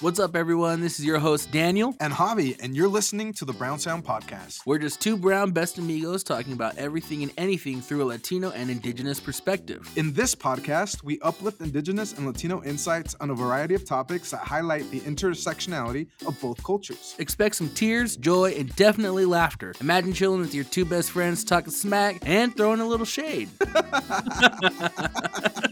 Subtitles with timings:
[0.00, 0.82] What's up, everyone?
[0.82, 1.96] This is your host, Daniel.
[2.00, 4.60] And Javi, and you're listening to the Brown Sound Podcast.
[4.66, 8.68] We're just two brown best amigos talking about everything and anything through a Latino and
[8.68, 9.90] Indigenous perspective.
[9.96, 14.40] In this podcast, we uplift Indigenous and Latino insights on a variety of topics that
[14.40, 17.14] highlight the intersectionality of both cultures.
[17.18, 19.74] Expect some tears, joy, and definitely laughter.
[19.80, 23.48] Imagine chilling with your two best friends, talking smack, and throwing a little shade.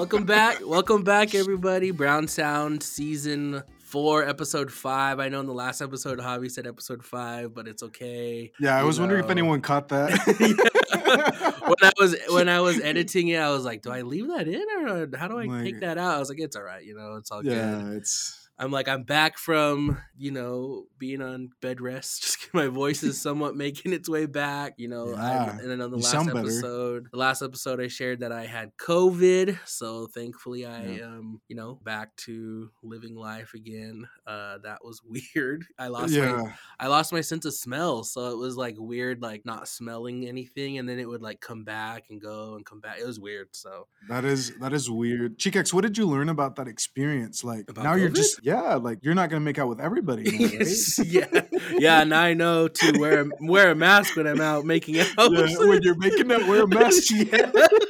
[0.00, 0.66] Welcome back.
[0.66, 1.90] Welcome back, everybody.
[1.90, 5.20] Brown Sound season four, episode five.
[5.20, 8.50] I know in the last episode, Javi said episode five, but it's okay.
[8.58, 10.08] Yeah, I was wondering if anyone caught that.
[11.66, 14.48] when I was when I was editing it, I was like, do I leave that
[14.48, 16.16] in or how do I Like- take that out?
[16.16, 17.52] I was like, it's all right, you know, it's all good.
[17.52, 22.20] yeah, it's I'm like, I'm back from, you know, being on bed rest.
[22.22, 24.74] Just my voice is somewhat making its way back.
[24.76, 26.38] You know, Yeah, I, and then on the last better.
[26.40, 29.58] episode, the last episode I shared that I had COVID.
[29.66, 31.06] So thankfully I Yeah.
[31.06, 34.06] am, you know, back to living life again.
[34.26, 35.00] Uh that was
[35.34, 35.64] weird.
[35.78, 36.52] I lost my.
[36.78, 38.04] I lost my sense of smell.
[38.04, 41.64] So it was like weird, like not smelling anything, and then it would like come
[41.64, 42.98] back and go and come back.
[43.00, 43.48] It was weird.
[43.52, 45.38] So That is that is weird.
[45.38, 47.42] Chikex, what did you learn about that experience?
[47.42, 50.46] Like About now you're just yeah, like you're not gonna make out with everybody, now,
[50.58, 50.98] right?
[51.06, 51.42] yeah,
[51.78, 52.04] yeah.
[52.04, 55.06] Now I know to wear a, wear a mask when I'm out making out.
[55.16, 57.10] yeah, when you're making that wear a mask.
[57.10, 57.50] Yeah.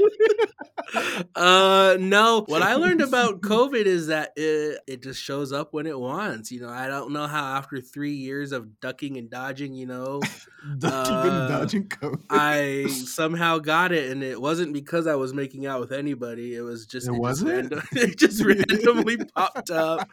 [1.37, 5.87] uh no what i learned about covid is that it, it just shows up when
[5.87, 9.75] it wants you know i don't know how after three years of ducking and dodging
[9.75, 10.21] you know
[10.79, 12.21] Dodging Uh, and dodging COVID.
[12.29, 16.61] i somehow got it and it wasn't because i was making out with anybody it
[16.61, 17.51] was just It just wasn't?
[17.51, 20.09] random- it just randomly popped up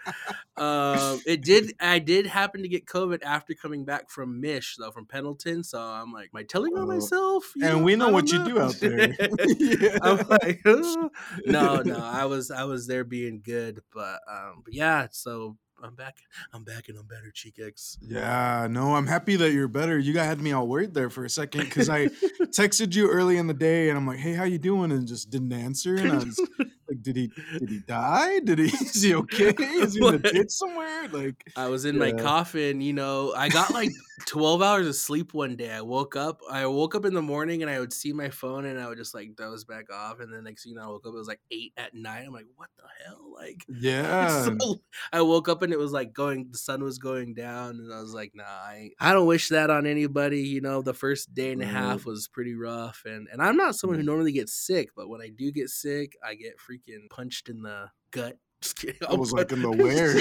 [0.56, 4.92] um it did i did happen to get covid after coming back from mish though
[4.92, 6.86] from pendleton so i'm like am i telling on Oh.
[6.86, 9.14] myself You and we know what don't you do out there.
[9.60, 9.98] Yeah.
[10.02, 10.62] I'm like.
[11.46, 15.94] no, no, I was I was there being good, but um, but yeah, so I'm
[15.94, 16.18] back,
[16.54, 17.98] I'm back, and I'm better, cheek X.
[18.02, 20.00] Yeah, no, I'm happy that you're better.
[20.00, 22.08] You guys had me all worried there for a second because I
[22.48, 25.30] texted you early in the day and I'm like, "Hey, how you doing?" and just
[25.30, 25.96] didn't answer.
[25.96, 27.32] And I was like, "Did he?
[27.60, 28.40] Did he die?
[28.40, 28.66] Did he?
[28.66, 29.54] Is he okay?
[29.60, 33.34] Is he in the ditch somewhere?" Like, I was in my coffin, you know.
[33.34, 33.94] I got like
[34.26, 35.72] 12 hours of sleep one day.
[35.72, 38.66] I woke up, I woke up in the morning and I would see my phone
[38.66, 40.20] and I would just like doze back off.
[40.20, 42.26] And then next thing you know, I woke up, it was like eight at night.
[42.26, 43.34] I'm like, what the hell?
[43.34, 44.82] Like, yeah, so
[45.14, 48.02] I woke up and it was like going, the sun was going down, and I
[48.02, 50.42] was like, nah, I, I don't wish that on anybody.
[50.42, 51.66] You know, the first day and a Right.
[51.66, 55.22] half was pretty rough, and and I'm not someone who normally gets sick, but when
[55.22, 58.38] I do get sick, I get freaking punched in the gut.
[58.62, 59.08] Just kidding.
[59.08, 60.18] I was like in the where?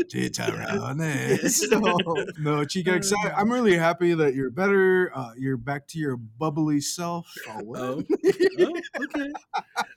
[0.10, 1.72] chicharrones.
[1.72, 3.00] no, no, Chica.
[3.00, 3.30] Uh.
[3.36, 5.12] I'm really happy that you're better.
[5.14, 7.28] Uh, you're back to your bubbly self.
[7.50, 7.80] Oh, what?
[7.80, 8.04] Oh,
[8.60, 9.32] oh, okay.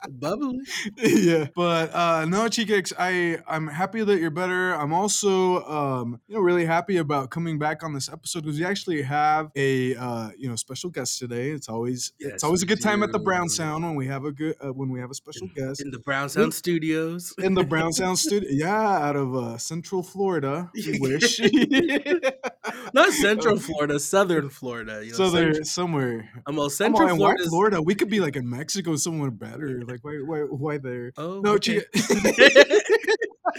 [0.08, 0.60] Bubbly.
[0.96, 2.82] yeah, but uh, no, Chica.
[2.98, 4.72] I I'm happy that you're better.
[4.74, 8.64] I'm also um, you know really happy about coming back on this episode because we
[8.64, 11.50] actually have a uh, you know special guest today.
[11.50, 13.79] It's always Yes, it's always a good time at the Brown do.
[13.82, 15.80] When we have a good uh, when we have a special guest.
[15.80, 17.34] In the Brown Sound Studios.
[17.38, 18.48] in the Brown Sound studio.
[18.52, 20.70] Yeah, out of uh, Central Florida.
[20.74, 21.41] We wish.
[22.94, 25.02] Not Central Florida, Southern Florida.
[25.04, 26.30] You know, so Central- somewhere.
[26.46, 27.44] I'm all Central why Florida.
[27.48, 27.82] Florida?
[27.82, 29.82] We could be like in Mexico somewhere better.
[29.86, 31.12] Like why why why there?
[31.16, 31.82] Oh, No, okay.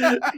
[0.01, 0.31] Chica.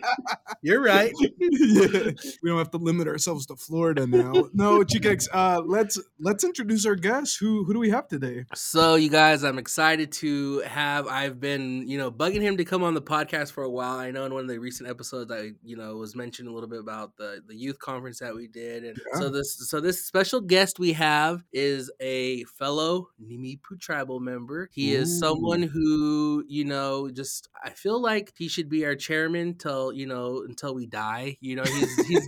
[0.62, 1.12] You're right.
[1.19, 1.29] yeah,
[2.44, 4.50] we don't have to limit ourselves to Florida now.
[4.53, 7.38] No, Chica, uh, let's let's introduce our guest.
[7.40, 8.46] Who who do we have today?
[8.53, 11.07] So, you guys, I'm excited to have.
[11.07, 13.97] I've been, you know, bugging him to come on the podcast for a while.
[13.97, 16.69] I know in one of the recent episodes, I, you know, was mentioned a little
[16.69, 19.19] bit about the the youth conference that we did, and Yeah.
[19.19, 24.69] so this so this special guest we have is a fellow Nimíipúu tribal member.
[24.72, 29.52] He is someone who, you know, just I feel like he should be our chairman
[29.59, 31.38] till you know until we die.
[31.41, 32.27] You know, he's he's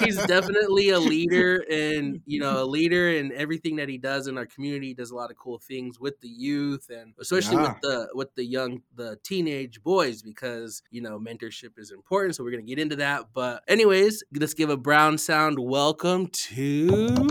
[0.00, 4.36] he's definitely a leader and you know a leader in everything that he does in
[4.38, 7.62] our community He does a lot of cool things with the youth and especially Yeah.
[7.72, 12.44] with the with the young the teenage boys because you know mentorship is important so
[12.44, 17.26] we're gonna get into that but anyways let's give a brown sound welcome to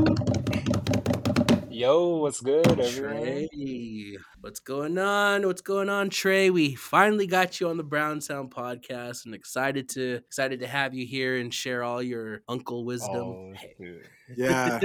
[1.71, 3.21] Yo, what's good, everyone?
[3.23, 4.17] Tre.
[4.41, 5.45] What's going on?
[5.45, 6.49] What's going on, Tre?
[6.49, 10.93] We finally got you on the Brown Sound podcast and excited to excited to have
[10.93, 13.15] you here and share all your uncle wisdom.
[13.15, 13.53] Oh.
[14.37, 14.79] Yeah.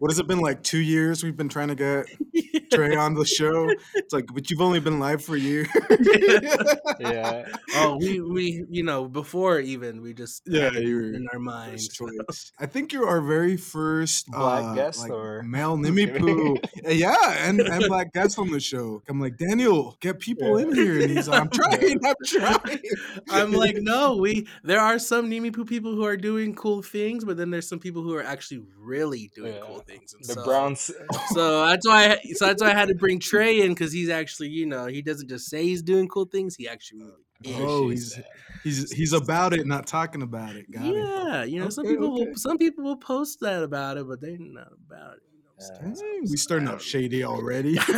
[0.00, 1.22] What has it been like two years?
[1.22, 2.06] We've been trying to get
[2.72, 3.70] Tre on the show.
[3.94, 5.68] It's like, but you've only been live for a year.
[7.00, 7.44] Yeah.
[7.76, 11.86] oh, we we you know before even we just Yeah, you were in our minds.
[11.96, 12.52] First choice.
[12.58, 16.58] I think you're our very first Black uh, guest like, or- male Nimíipúu.
[16.88, 18.97] yeah, and, and black guest on the show.
[19.08, 20.66] I'm like, Daniel, get people Yeah.
[20.66, 21.00] in here.
[21.02, 22.80] And he's like, I'm trying, I'm trying.
[23.30, 27.36] I'm like, no, we there are some Nimíipúu people who are doing cool things, but
[27.36, 29.60] then there's some people who are actually really doing Yeah.
[29.62, 30.14] cool things.
[30.14, 30.90] And The so, Browns.
[31.34, 34.08] So that's why I, so that's why I had to bring Tre in because he's
[34.08, 37.14] actually, you know, he doesn't just say he's doing cool things, he actually really.
[37.64, 38.18] Oh, he's
[38.64, 40.70] he's he's about it, not talking about it.
[40.70, 40.94] Got it.
[40.94, 42.26] yeah, you know, some people okay.
[42.30, 45.22] will some people will post that about it, but they're not about it.
[45.60, 45.94] You know what I'm Yeah.
[45.94, 46.20] saying?
[46.22, 47.78] Dang, we starting out shady already.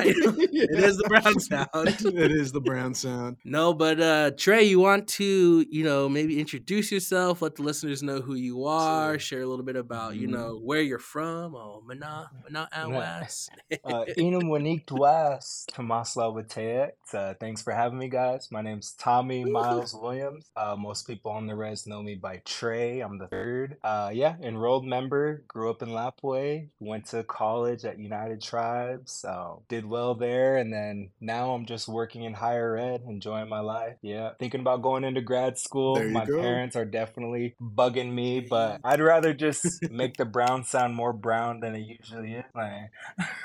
[0.63, 1.69] It is the brown sound.
[1.75, 3.37] it is the brown sound.
[3.45, 8.03] No, but uh Tre, you want to, you know, maybe introduce yourself, let the listeners
[8.03, 9.19] know who you are, Sure.
[9.19, 10.33] share a little bit about, you Mhm.
[10.33, 12.99] know, where you're from, or Mana, Mana out Nah.
[12.99, 13.51] west.
[13.85, 16.93] Uh, Inum Wanik Dwas, Tomasla Wateek.
[17.13, 18.49] Uh, thanks for having me, guys.
[18.51, 20.51] My name's Tommy Miles Williams.
[20.57, 23.01] Uh, most people on the res know me by Tre.
[23.01, 23.77] I'm the third.
[23.83, 25.45] Uh, yeah, enrolled member.
[25.49, 26.69] Grew up in Lapwai.
[26.79, 29.25] Went to college at United Tribes.
[29.25, 33.61] Uh, did well there, and then now I'm just working in higher ed, enjoying my
[33.61, 33.97] life.
[34.03, 35.97] Yeah, thinking about going into grad school.
[35.97, 36.41] There you my go.
[36.41, 41.61] parents are definitely bugging me, but I'd rather just make the brown sound more brown
[41.61, 42.45] than it usually is.
[42.55, 42.91] Like,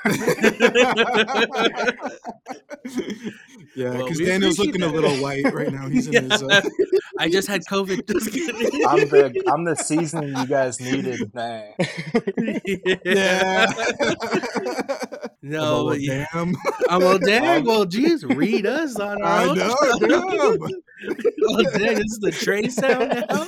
[3.74, 5.88] yeah, because we Daniel's appreciate looking a little white right now.
[5.88, 6.42] He's in his.
[6.42, 6.62] Uh,
[7.18, 8.06] I just had COVID.
[8.06, 8.86] Just kidding.
[8.86, 11.34] I'm the I'm the seasoning you guys needed.
[11.34, 11.72] Man.
[13.04, 13.72] yeah.
[15.42, 16.26] No, well, but yeah.
[16.32, 16.54] damn.
[16.90, 17.44] I'm well, dang.
[17.60, 19.56] Um, Well, geez, read us on our I own.
[19.58, 19.98] know, show.
[20.00, 20.58] damn.
[20.58, 23.46] well, dang, this is the Tre sound now.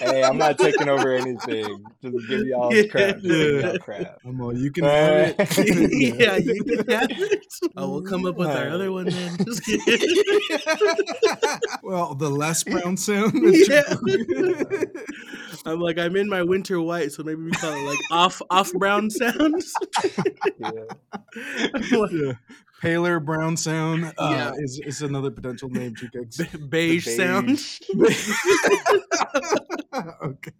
[0.12, 1.82] hey, I'm not taking over anything.
[2.02, 2.82] Just give y'all Yeah.
[2.88, 3.14] crap.
[3.16, 3.68] Just give Yeah.
[3.70, 4.18] y'all crap.
[4.26, 6.18] I'm all, you can have it.
[6.20, 7.46] yeah, you can have it.
[7.76, 9.36] Oh, we'll come up with our other one then.
[9.46, 10.24] Just kidding.
[11.82, 13.32] well, the less brown sound.
[13.34, 13.94] Yeah.
[15.66, 18.72] I'm like, I'm in my winter white, so maybe we call it like off off
[18.72, 19.72] brown sounds.
[20.58, 20.70] Yeah.
[21.92, 22.32] Like, yeah.
[22.80, 24.52] Paler brown sound uh, Yeah.
[24.58, 26.36] is, is another potential name, Chicks.
[26.52, 27.58] be- beige sound.
[30.22, 30.52] Okay.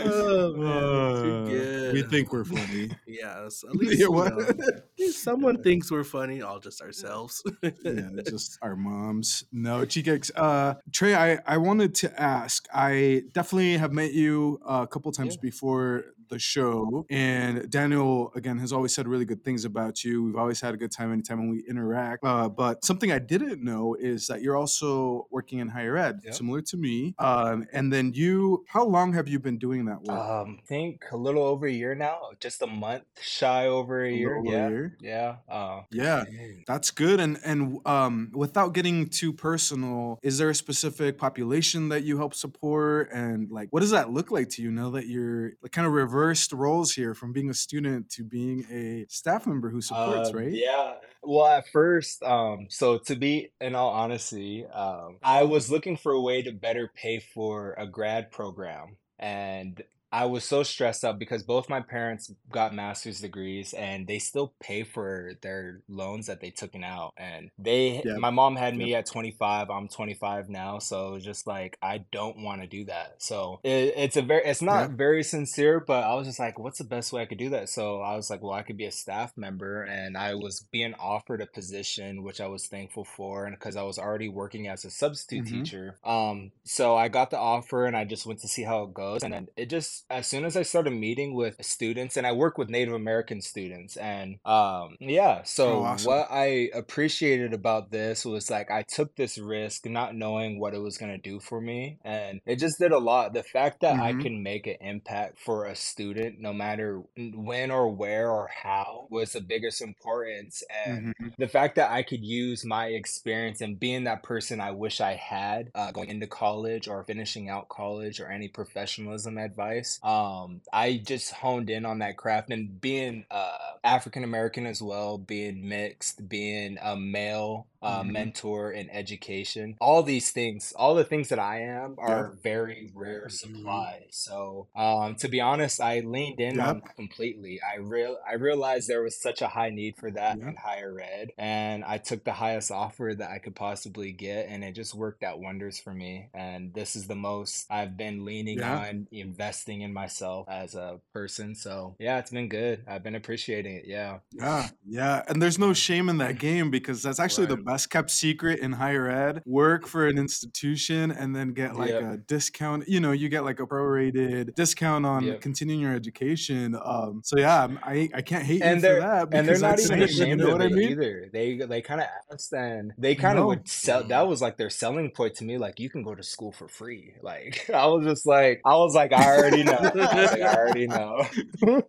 [0.00, 1.94] Oh man, Uh, too good.
[1.94, 2.90] we think we're funny.
[3.06, 4.36] Yes, at least, Yeah, you what?
[4.36, 7.42] know, at least someone thinks we're funny, all just ourselves.
[7.62, 9.44] yeah, just our moms.
[9.50, 10.30] No, Chicks.
[10.36, 12.66] Uh, Tre, I, I wanted to ask.
[12.72, 15.40] I definitely have met you uh, a couple times Yeah.
[15.42, 20.22] before the show, and Daniel again has always said really good things about you.
[20.24, 22.24] We've always had a good time anytime when we interact.
[22.24, 26.34] Uh, but something I didn't know is that you're also working in higher ed, Yep.
[26.34, 27.14] similar to me.
[27.18, 30.18] Um, and then you, how long have you been doing that work?
[30.18, 34.08] Um, I think a little over a year now, just a month shy over a
[34.08, 34.36] A year.
[34.36, 34.96] over a Yeah, year?
[35.00, 35.36] yeah.
[35.48, 36.24] Uh, yeah.
[36.66, 37.20] That's good.
[37.20, 42.34] And and um, without getting too personal, is there a specific population that you help
[42.34, 43.10] support?
[43.12, 45.92] And like, what does that look like to you now that you're like kind of
[46.18, 50.36] reversed roles here from being a student to being a staff member who supports, Um,
[50.36, 50.52] right?
[50.52, 50.94] Yeah.
[51.22, 56.12] Well, at first, um, so to be in all honesty, um, I was looking for
[56.12, 58.96] a way to better pay for a grad program.
[59.18, 64.18] And I was so stressed out because both my parents got master's degrees and they
[64.18, 67.12] still pay for their loans that they took out.
[67.16, 68.18] And they, Yep.
[68.18, 69.70] my mom had me at 25.
[69.70, 70.78] I'm 25 now.
[70.78, 73.16] So it was just like, I don't want to do that.
[73.18, 76.78] So it, it's a very, it's not very sincere, but I was just like, what's
[76.78, 77.68] the best way I could do that?
[77.68, 79.82] So I was like, well, I could be a staff member.
[79.82, 83.46] And I was being offered a position, which I was thankful for.
[83.46, 85.48] And because I was already working as a substitute Mhm.
[85.48, 85.96] teacher.
[86.04, 89.22] Um, so I got the offer and I just went to see how it goes.
[89.22, 92.58] And then it just, as soon as I started meeting with students, and I work
[92.58, 96.22] with Native American students, and um, yeah, so Oh, awesome.
[96.22, 100.78] what I appreciated about this was like I took this risk not knowing what it
[100.78, 101.98] was going to do for me.
[102.04, 103.32] And it just did a lot.
[103.34, 104.14] The fact that I Mhm.
[104.14, 109.32] can make an impact for a student, no matter when or where or how, was
[109.32, 110.62] the biggest importance.
[110.74, 111.34] And Mhm.
[111.36, 115.14] the fact that I could use my experience and being that person I wish I
[115.14, 121.00] had uh, going into college or finishing out college or any professionalism advice, um, I
[121.04, 126.28] just honed in on that craft and being uh, African American as well, being mixed,
[126.28, 128.12] being a male uh, Mhm.
[128.12, 129.76] mentor in education.
[129.80, 133.30] All these things, all the things that I am, are very rare Mhm.
[133.30, 134.06] supply.
[134.10, 136.68] So, um, to be honest, I leaned in Yeah.
[136.68, 137.60] on completely.
[137.62, 140.48] I real I realized there was such a high need for that Yeah.
[140.48, 144.64] in higher ed, and I took the highest offer that I could possibly get, and
[144.64, 146.28] it just worked out wonders for me.
[146.34, 151.54] And this is the most I've been leaning on investing in myself as a person.
[151.54, 152.84] So, yeah, it's been good.
[152.86, 153.84] I've been appreciating it.
[153.86, 154.20] Yeah.
[154.32, 157.64] Yeah, yeah, and there's no shame in that game because that's actually the Right.
[157.68, 159.42] Best kept secret in higher ed.
[159.44, 162.02] Work for an institution and then get like Yep.
[162.02, 162.88] a discount.
[162.88, 165.40] You know, you get like a prorated discount on Yep.
[165.40, 166.76] continuing your education.
[166.82, 169.78] Um, so yeah, I I can't hate you and for they're that and they're not
[169.80, 170.92] even ashamed you know of what I it mean?
[170.92, 171.28] either.
[171.32, 173.48] They they kind of asked and they kind of No.
[173.48, 174.04] would sell.
[174.04, 175.58] That was like their selling point to me.
[175.58, 177.14] Like you can go to school for free.
[177.22, 179.78] Like I was just like I was like I already know.
[179.78, 181.26] I, like, I already know.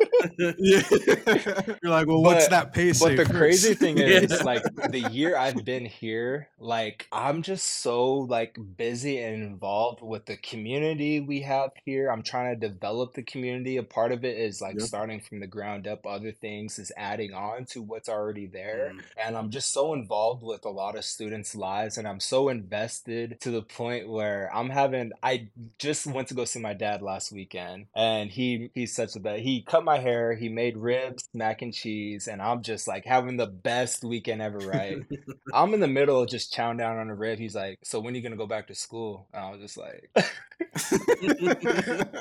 [0.57, 0.81] Yeah,
[1.83, 3.79] you're like, well, what's that pay but the crazy first?
[3.79, 4.07] thing Yeah.
[4.07, 10.01] is, like the year I've been here, like I'm just so like busy and involved
[10.01, 12.09] with the community we have here.
[12.09, 13.77] I'm trying to develop the community.
[13.77, 14.87] A part of it is like Yep.
[14.87, 16.07] starting from the ground up.
[16.07, 18.93] Other things is adding on to what's already there.
[18.95, 19.01] Mm.
[19.23, 23.39] And I'm just so involved with a lot of students' lives and I'm so invested
[23.41, 27.31] to the point where I'm having I just went to go see my dad last
[27.31, 31.61] weekend and he he's such a bad he cut my hair, he made ribs, mac
[31.61, 34.97] and cheese, and I'm just like having the best weekend ever, right?
[35.63, 37.37] I'm in the middle of just chowing down on a rib.
[37.37, 39.27] He's like, So when are you gonna go back to school?
[39.33, 40.09] And I was just like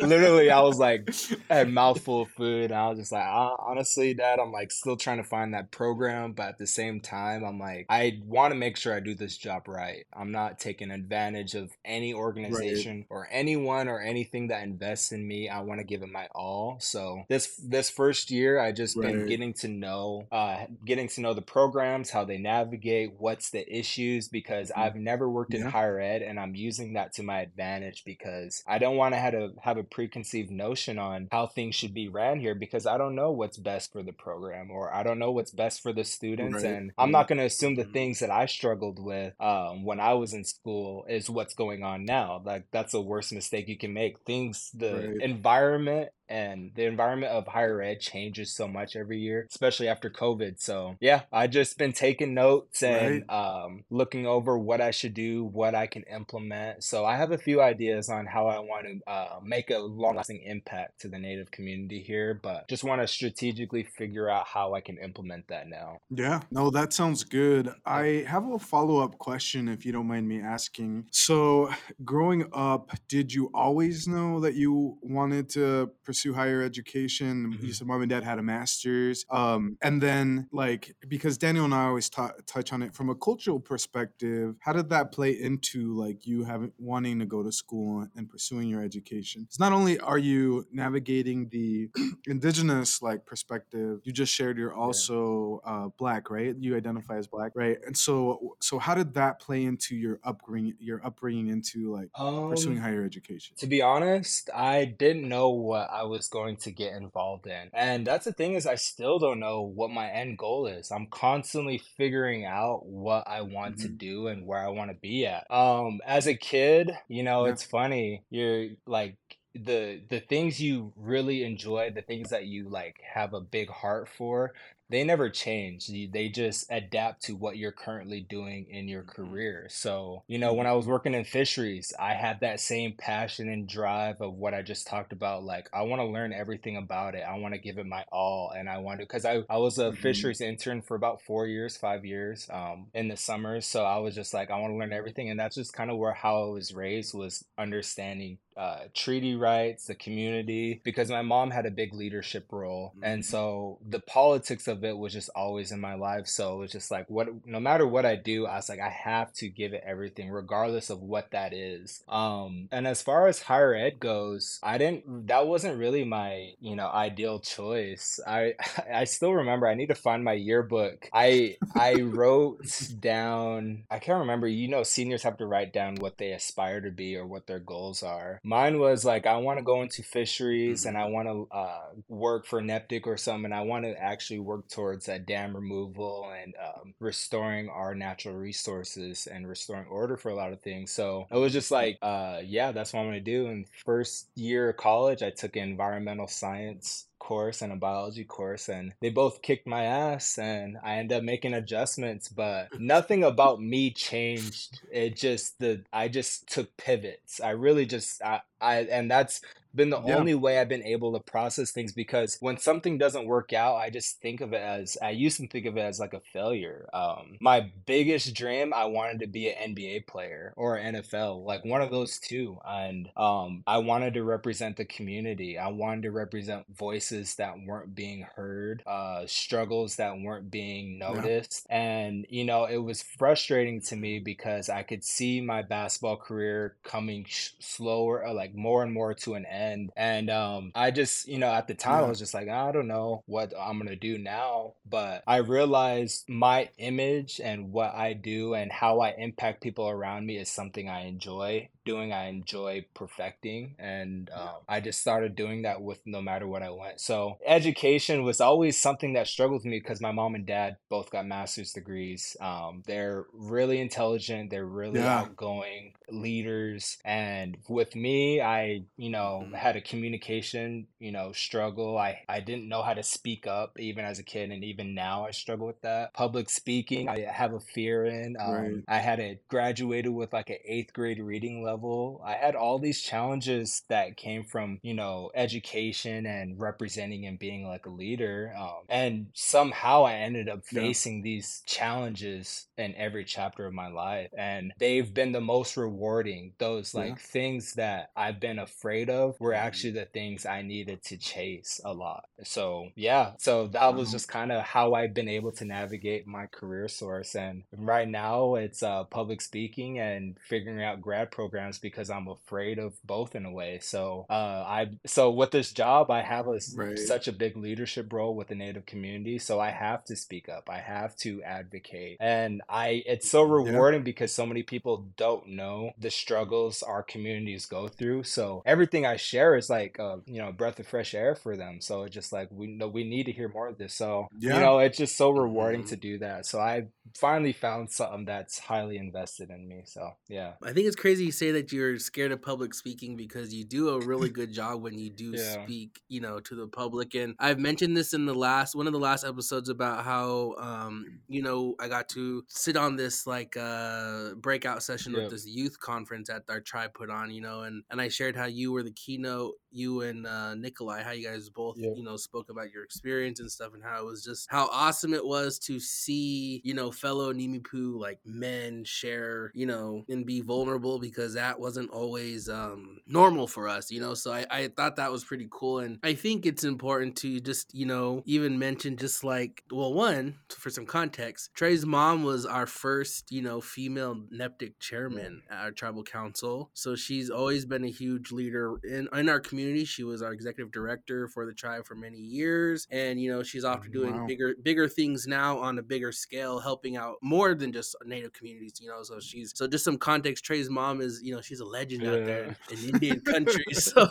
[0.01, 1.09] literally I was like
[1.51, 4.53] I had a mouthful of food and I was just like "Uh, honestly dad I'm
[4.53, 8.21] like still trying to find that program but at the same time I'm like I
[8.25, 10.07] want to make sure I do this job right.
[10.13, 15.49] I'm not taking advantage of any organization or anyone or anything that invests in me.
[15.49, 16.79] I want to give it my all.
[16.81, 21.35] So this this first year I just been getting to know uh getting to know
[21.35, 24.79] the programs how they navigate what's the issues because Mhm.
[24.79, 25.71] I've never worked in Yeah.
[25.71, 29.35] higher ed and I'm using that to my advantage because I don't want to have
[29.35, 33.15] a have a preconceived notion on how things should be ran here because I don't
[33.15, 36.63] know what's best for the program or I don't know what's best for the students
[36.63, 36.73] Right.
[36.73, 37.19] and I'm Yeah.
[37.19, 37.93] not going to assume the Mhm.
[37.93, 42.05] things that I struggled with um, when I was in school is what's going on
[42.07, 42.41] now.
[42.43, 44.21] Like that's the worst mistake you can make.
[44.21, 45.21] Things the Right.
[45.21, 50.61] environment and the environment of higher ed changes so much every year, especially after COVID.
[50.61, 55.45] So yeah, I just been taking notes and um, looking over what I should do,
[55.45, 56.85] what I can implement.
[56.85, 60.43] So I have a few ideas on how I want to uh, make a long-lasting
[60.43, 64.81] impact to the Native community here, but just want to strategically figure out how I
[64.81, 65.99] can implement that now.
[66.11, 67.73] Yeah, no, that sounds good.
[67.85, 71.07] I have a follow up question if you don't mind me asking.
[71.11, 71.71] So,
[72.05, 77.59] growing up, did you always know that you wanted to pursue higher education?
[77.63, 77.75] You Mhm.
[77.75, 79.25] said mom and dad had a master's.
[79.31, 83.15] Um, and then, like, because Daniel and I always ta- touch on it from a
[83.15, 88.07] cultural perspective, how did that play into like you having wanting to go to school
[88.17, 89.43] and pursuing your education?
[89.49, 91.91] It's not only are you navigating the
[92.27, 96.55] indigenous like perspective, you just shared you're also uh, black, right?
[96.59, 97.79] You identify as black, right?
[97.87, 100.75] And so, so how did that play into your upbringing?
[100.79, 102.11] Your upbringing into like
[102.49, 103.57] pursuing Um, higher education?
[103.59, 107.71] To be honest, I didn't know what I was going to get involved in.
[107.73, 110.91] And that's the thing is I still don't know what my end goal is.
[110.91, 113.99] I'm constantly figuring out what I want to Mhm.
[113.99, 115.47] do and where I want to be at.
[115.51, 117.53] Um as a kid, you know, Yeah.
[117.53, 118.25] it's funny.
[118.31, 119.17] You're like
[119.55, 124.09] the the things you really enjoy, the things that you like have a big heart
[124.09, 124.55] for,
[124.91, 125.89] they never change.
[125.89, 129.05] They just adapt to what you're currently doing in your Mhm.
[129.05, 129.67] career.
[129.71, 133.69] So, you know, when I was working in fisheries, I had that same passion and
[133.69, 135.45] drive of what I just talked about.
[135.45, 137.23] Like, I want to learn everything about it.
[137.23, 138.51] I want to give it my all.
[138.51, 139.97] And I want to, because I, I was a Mhm.
[139.99, 143.67] fisheries intern for about four years, five years um, in the summers.
[143.67, 145.29] So I was just like, I want to learn everything.
[145.31, 149.87] And that's just kind of where how I was raised was understanding uh, treaty rights,
[149.87, 152.93] the community, because my mom had a big leadership role.
[153.03, 153.27] And Mhm.
[153.27, 156.27] so the politics of it was just always in my life.
[156.27, 158.89] So it was just like, what, no matter what I do, I was like, I
[158.91, 162.03] have to give it everything, regardless of what that is.
[162.09, 166.75] Um, and as far as higher ed goes, I didn't, that wasn't really my, you
[166.75, 168.19] know, ideal choice.
[168.27, 168.55] I,
[168.93, 171.09] I still remember, I need to find my yearbook.
[171.13, 172.67] I, I wrote
[173.01, 176.91] down, I can't remember, you know, seniors have to write down what they aspire to
[176.91, 178.41] be or what their goals are.
[178.49, 182.47] Mine was like, I want to go into fisheries and I want to uh, work
[182.47, 183.45] for NPTEC or something.
[183.45, 188.37] And I want to actually work towards uh, dam removal and um, restoring our natural
[188.37, 190.93] resources and restoring order for a lot of things.
[190.93, 193.49] So it was just like, uh, yeah, that's what I'm going to do.
[193.49, 198.95] And first year of college, I took environmental science course and a biology course, and
[199.01, 203.91] they both kicked my ass, and I ended up making adjustments, but nothing about me
[203.91, 204.81] changed.
[204.91, 207.41] It just the I just took pivots.
[207.41, 209.41] I really just I, I and that's
[209.79, 210.17] been the Yeah.
[210.17, 213.89] only way I've been able to process things because when something doesn't work out, I
[213.89, 216.89] just think of it as I used to think of it as like a failure.
[216.93, 221.81] Um, my biggest dream, I wanted to be an NBA player or NFL, like one
[221.81, 225.57] of those two, and um, I wanted to represent the community.
[225.59, 231.13] I wanted to represent voices that weren't being heard, uh, struggles that weren't being Yeah.
[231.13, 236.17] noticed, and you know it was frustrating to me because I could see my basketball
[236.17, 239.68] career coming sh- slower, like more and more to an end.
[239.97, 242.89] And um, I just, you know, at the time, I was just like, I don't
[242.89, 244.75] know what I'm gonna do now.
[244.89, 250.27] But I realized my image and what I do and how I impact people around
[250.27, 252.13] me is something I enjoy doing.
[252.13, 256.71] I enjoy perfecting, and um, I just started doing that with no matter what I
[256.71, 257.01] went.
[257.01, 261.11] So education was always something that struggled with me because my mom and dad both
[261.11, 262.37] got master's degrees.
[262.41, 264.51] Um, they're really intelligent.
[264.51, 265.21] They're really Yeah.
[265.21, 266.99] outgoing leaders.
[267.05, 269.55] And with me, I, you know, Mhm.
[269.55, 271.97] had a communication, you know, struggle.
[271.99, 274.51] I, I didn't know how to speak up even as a kid.
[274.51, 276.13] And even now I struggle with that.
[276.15, 278.37] Public speaking, I have a fear in.
[278.39, 278.85] Um, Right.
[278.89, 281.78] I had it graduated with like an eighth grade reading level.
[282.25, 287.67] I had all these challenges that came from, you know, education and representing and being
[287.67, 288.53] like a leader.
[288.59, 290.81] Um, and somehow I ended up Yeah.
[290.83, 294.31] facing these challenges in every chapter of my life.
[294.37, 296.55] And they've been the most rewarding.
[296.59, 297.01] Those Yeah.
[297.01, 299.59] like things that I've been afraid of were Mhm.
[299.59, 302.29] actually the things I needed to chase a lot.
[302.45, 306.47] So yeah, so that was just kind of how I've been able to navigate my
[306.47, 307.35] career source.
[307.35, 312.79] And right now it's uh, public speaking and figuring out grad programs because I'm afraid
[312.79, 313.81] of both in a way.
[313.83, 314.33] So uh,
[314.67, 316.99] I so with this job, I have a Right.
[316.99, 319.39] such a big leadership role with the Native community.
[319.39, 320.71] So I have to speak up.
[320.71, 323.53] I have to advocate, and I it's so Yeah.
[323.73, 328.23] rewarding because so many people don't know the struggles our communities go through.
[328.23, 331.81] So everything I share is like a you know breath of fresh air for them.
[331.81, 333.95] So it's just like we know we need to hear more of this.
[333.95, 335.89] So you know it's just so rewarding Mhm.
[335.89, 336.47] to do that.
[336.47, 336.87] So I
[337.17, 339.83] finally found something that's highly invested in me.
[339.85, 340.55] So yeah.
[340.63, 343.91] I think it's crazy you say that you're scared of public speaking because you do
[343.91, 345.65] a really good job when you do Yeah.
[345.65, 347.15] speak, you know, to the public.
[347.15, 351.21] And I've mentioned this in the last one of the last episodes about how um,
[351.29, 355.79] you know, I got to sit on this like uh breakout session with this youth
[355.81, 358.83] conference that our tribe put on, you know, and and I shared how you were
[358.83, 361.93] the keynote, you and uh Nikolai, how you guys both, Yep.
[361.97, 365.15] you know, spoke about your experience and stuff and how it was just how awesome
[365.15, 370.41] it was to see, you know, fellow Nimíipúu like men share, you know, and be
[370.41, 374.15] vulnerable because that wasn't always um normal for us, you know.
[374.15, 375.81] So I, I thought that was pretty cool.
[375.81, 380.37] And I think it's important to just, you know, even mention just like well, one,
[380.49, 385.71] for some context, Tre's mom was our first, you know, female NPTEC chairman at our
[385.73, 386.71] tribal council.
[386.75, 389.58] So she's always been a huge leader in, in our community.
[389.85, 392.87] She was our executive director for the tribe for many years.
[392.91, 394.27] And, you know, she's off to doing Wow.
[394.27, 398.75] bigger bigger things now on a bigger scale, helping out more than just native communities,
[398.81, 399.03] you know.
[399.03, 402.25] So she's so just some context, Tre's mom is, you know, she's a legend out
[402.25, 403.65] there in, in Indian country.
[403.73, 404.09] So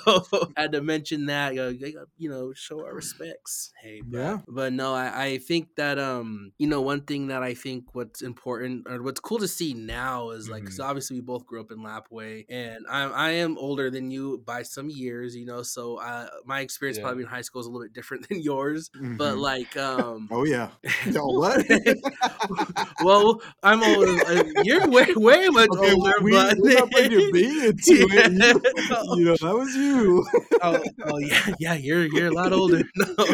[0.58, 3.72] had to mention that, you know, show our respects.
[3.82, 4.40] Hey, but, Yeah.
[4.48, 8.22] but no, I, I think that um, you know, one thing that I think what's
[8.22, 11.72] important or what's cool to see now is like, because obviously we both grew up
[11.72, 15.98] in Lapwai, and I I am older than you by some years, you know, so
[15.98, 17.04] uh, my experience Yeah.
[17.06, 19.40] probably in high school is a little bit different than yours, but Mhm.
[19.40, 20.28] like um.
[20.32, 20.70] oh yeah.
[21.06, 21.64] Yo, what?
[23.04, 24.18] well, I'm older.
[24.26, 28.32] uh, You're way, way much Okay, older, we, but we're not bringing me into it.
[28.32, 30.26] You, you know, that was you.
[30.62, 32.82] oh, oh yeah, yeah, you're you're a lot older.
[32.96, 33.26] No,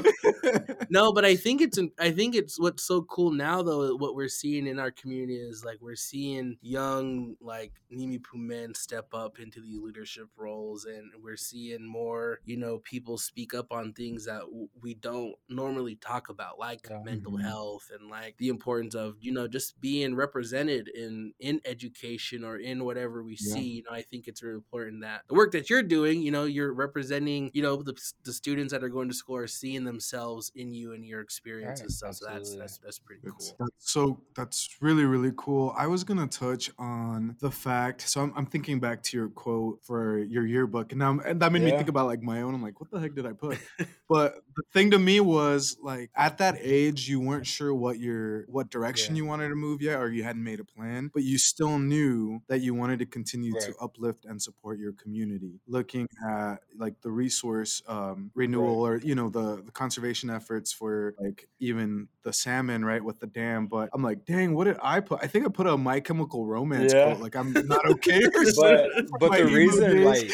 [0.89, 3.95] no, but I think it's an- I think it's what's so cool now though.
[3.95, 9.13] What we're seeing in our community is like we're seeing young like Nimíipúu men step
[9.13, 13.93] up into these leadership roles, and we're seeing more you know people speak up on
[13.93, 17.03] things that w- we don't normally talk about, like Yeah.
[17.03, 17.41] mental Mhm.
[17.43, 22.57] health and like the importance of you know just being represented in in education or
[22.57, 23.55] in whatever we Yeah.
[23.55, 23.75] see.
[23.77, 26.45] You know, I think it's really important that the work that you're doing, you know,
[26.45, 30.51] you're representing, you know, the, the students that are going to school are seeing themselves
[30.55, 31.83] in you and your experiences.
[31.83, 32.15] Right, stuff.
[32.15, 32.57] So that's absolutely.
[32.57, 33.59] that's that's pretty That's, cool.
[33.59, 35.73] that's so that's really really cool.
[35.77, 38.01] I was gonna touch on the fact.
[38.01, 41.51] So I'm, I'm thinking back to your quote for your yearbook, and now and that
[41.53, 41.82] made me Yeah.
[41.83, 42.55] Think about like my own.
[42.55, 43.57] I'm like, what the heck did I put?
[44.09, 48.45] but the thing to me was like at that age, you weren't sure what your
[48.47, 49.23] what direction Yeah.
[49.23, 52.41] you wanted to move yet, or you hadn't made a plan, but you still knew
[52.47, 55.59] that you wanted to continue to uplift and support your community.
[55.67, 61.15] Looking at like the resource um, renewal or you know the the conservation efforts for
[61.19, 63.67] like even the salmon, right, with the dam.
[63.67, 65.19] But I'm like, dang, what did I put?
[65.21, 67.03] I think I put a My Chemical Romance Yeah.
[67.03, 67.19] quote.
[67.19, 68.21] Like I'm not okay
[68.55, 70.31] but but the reason like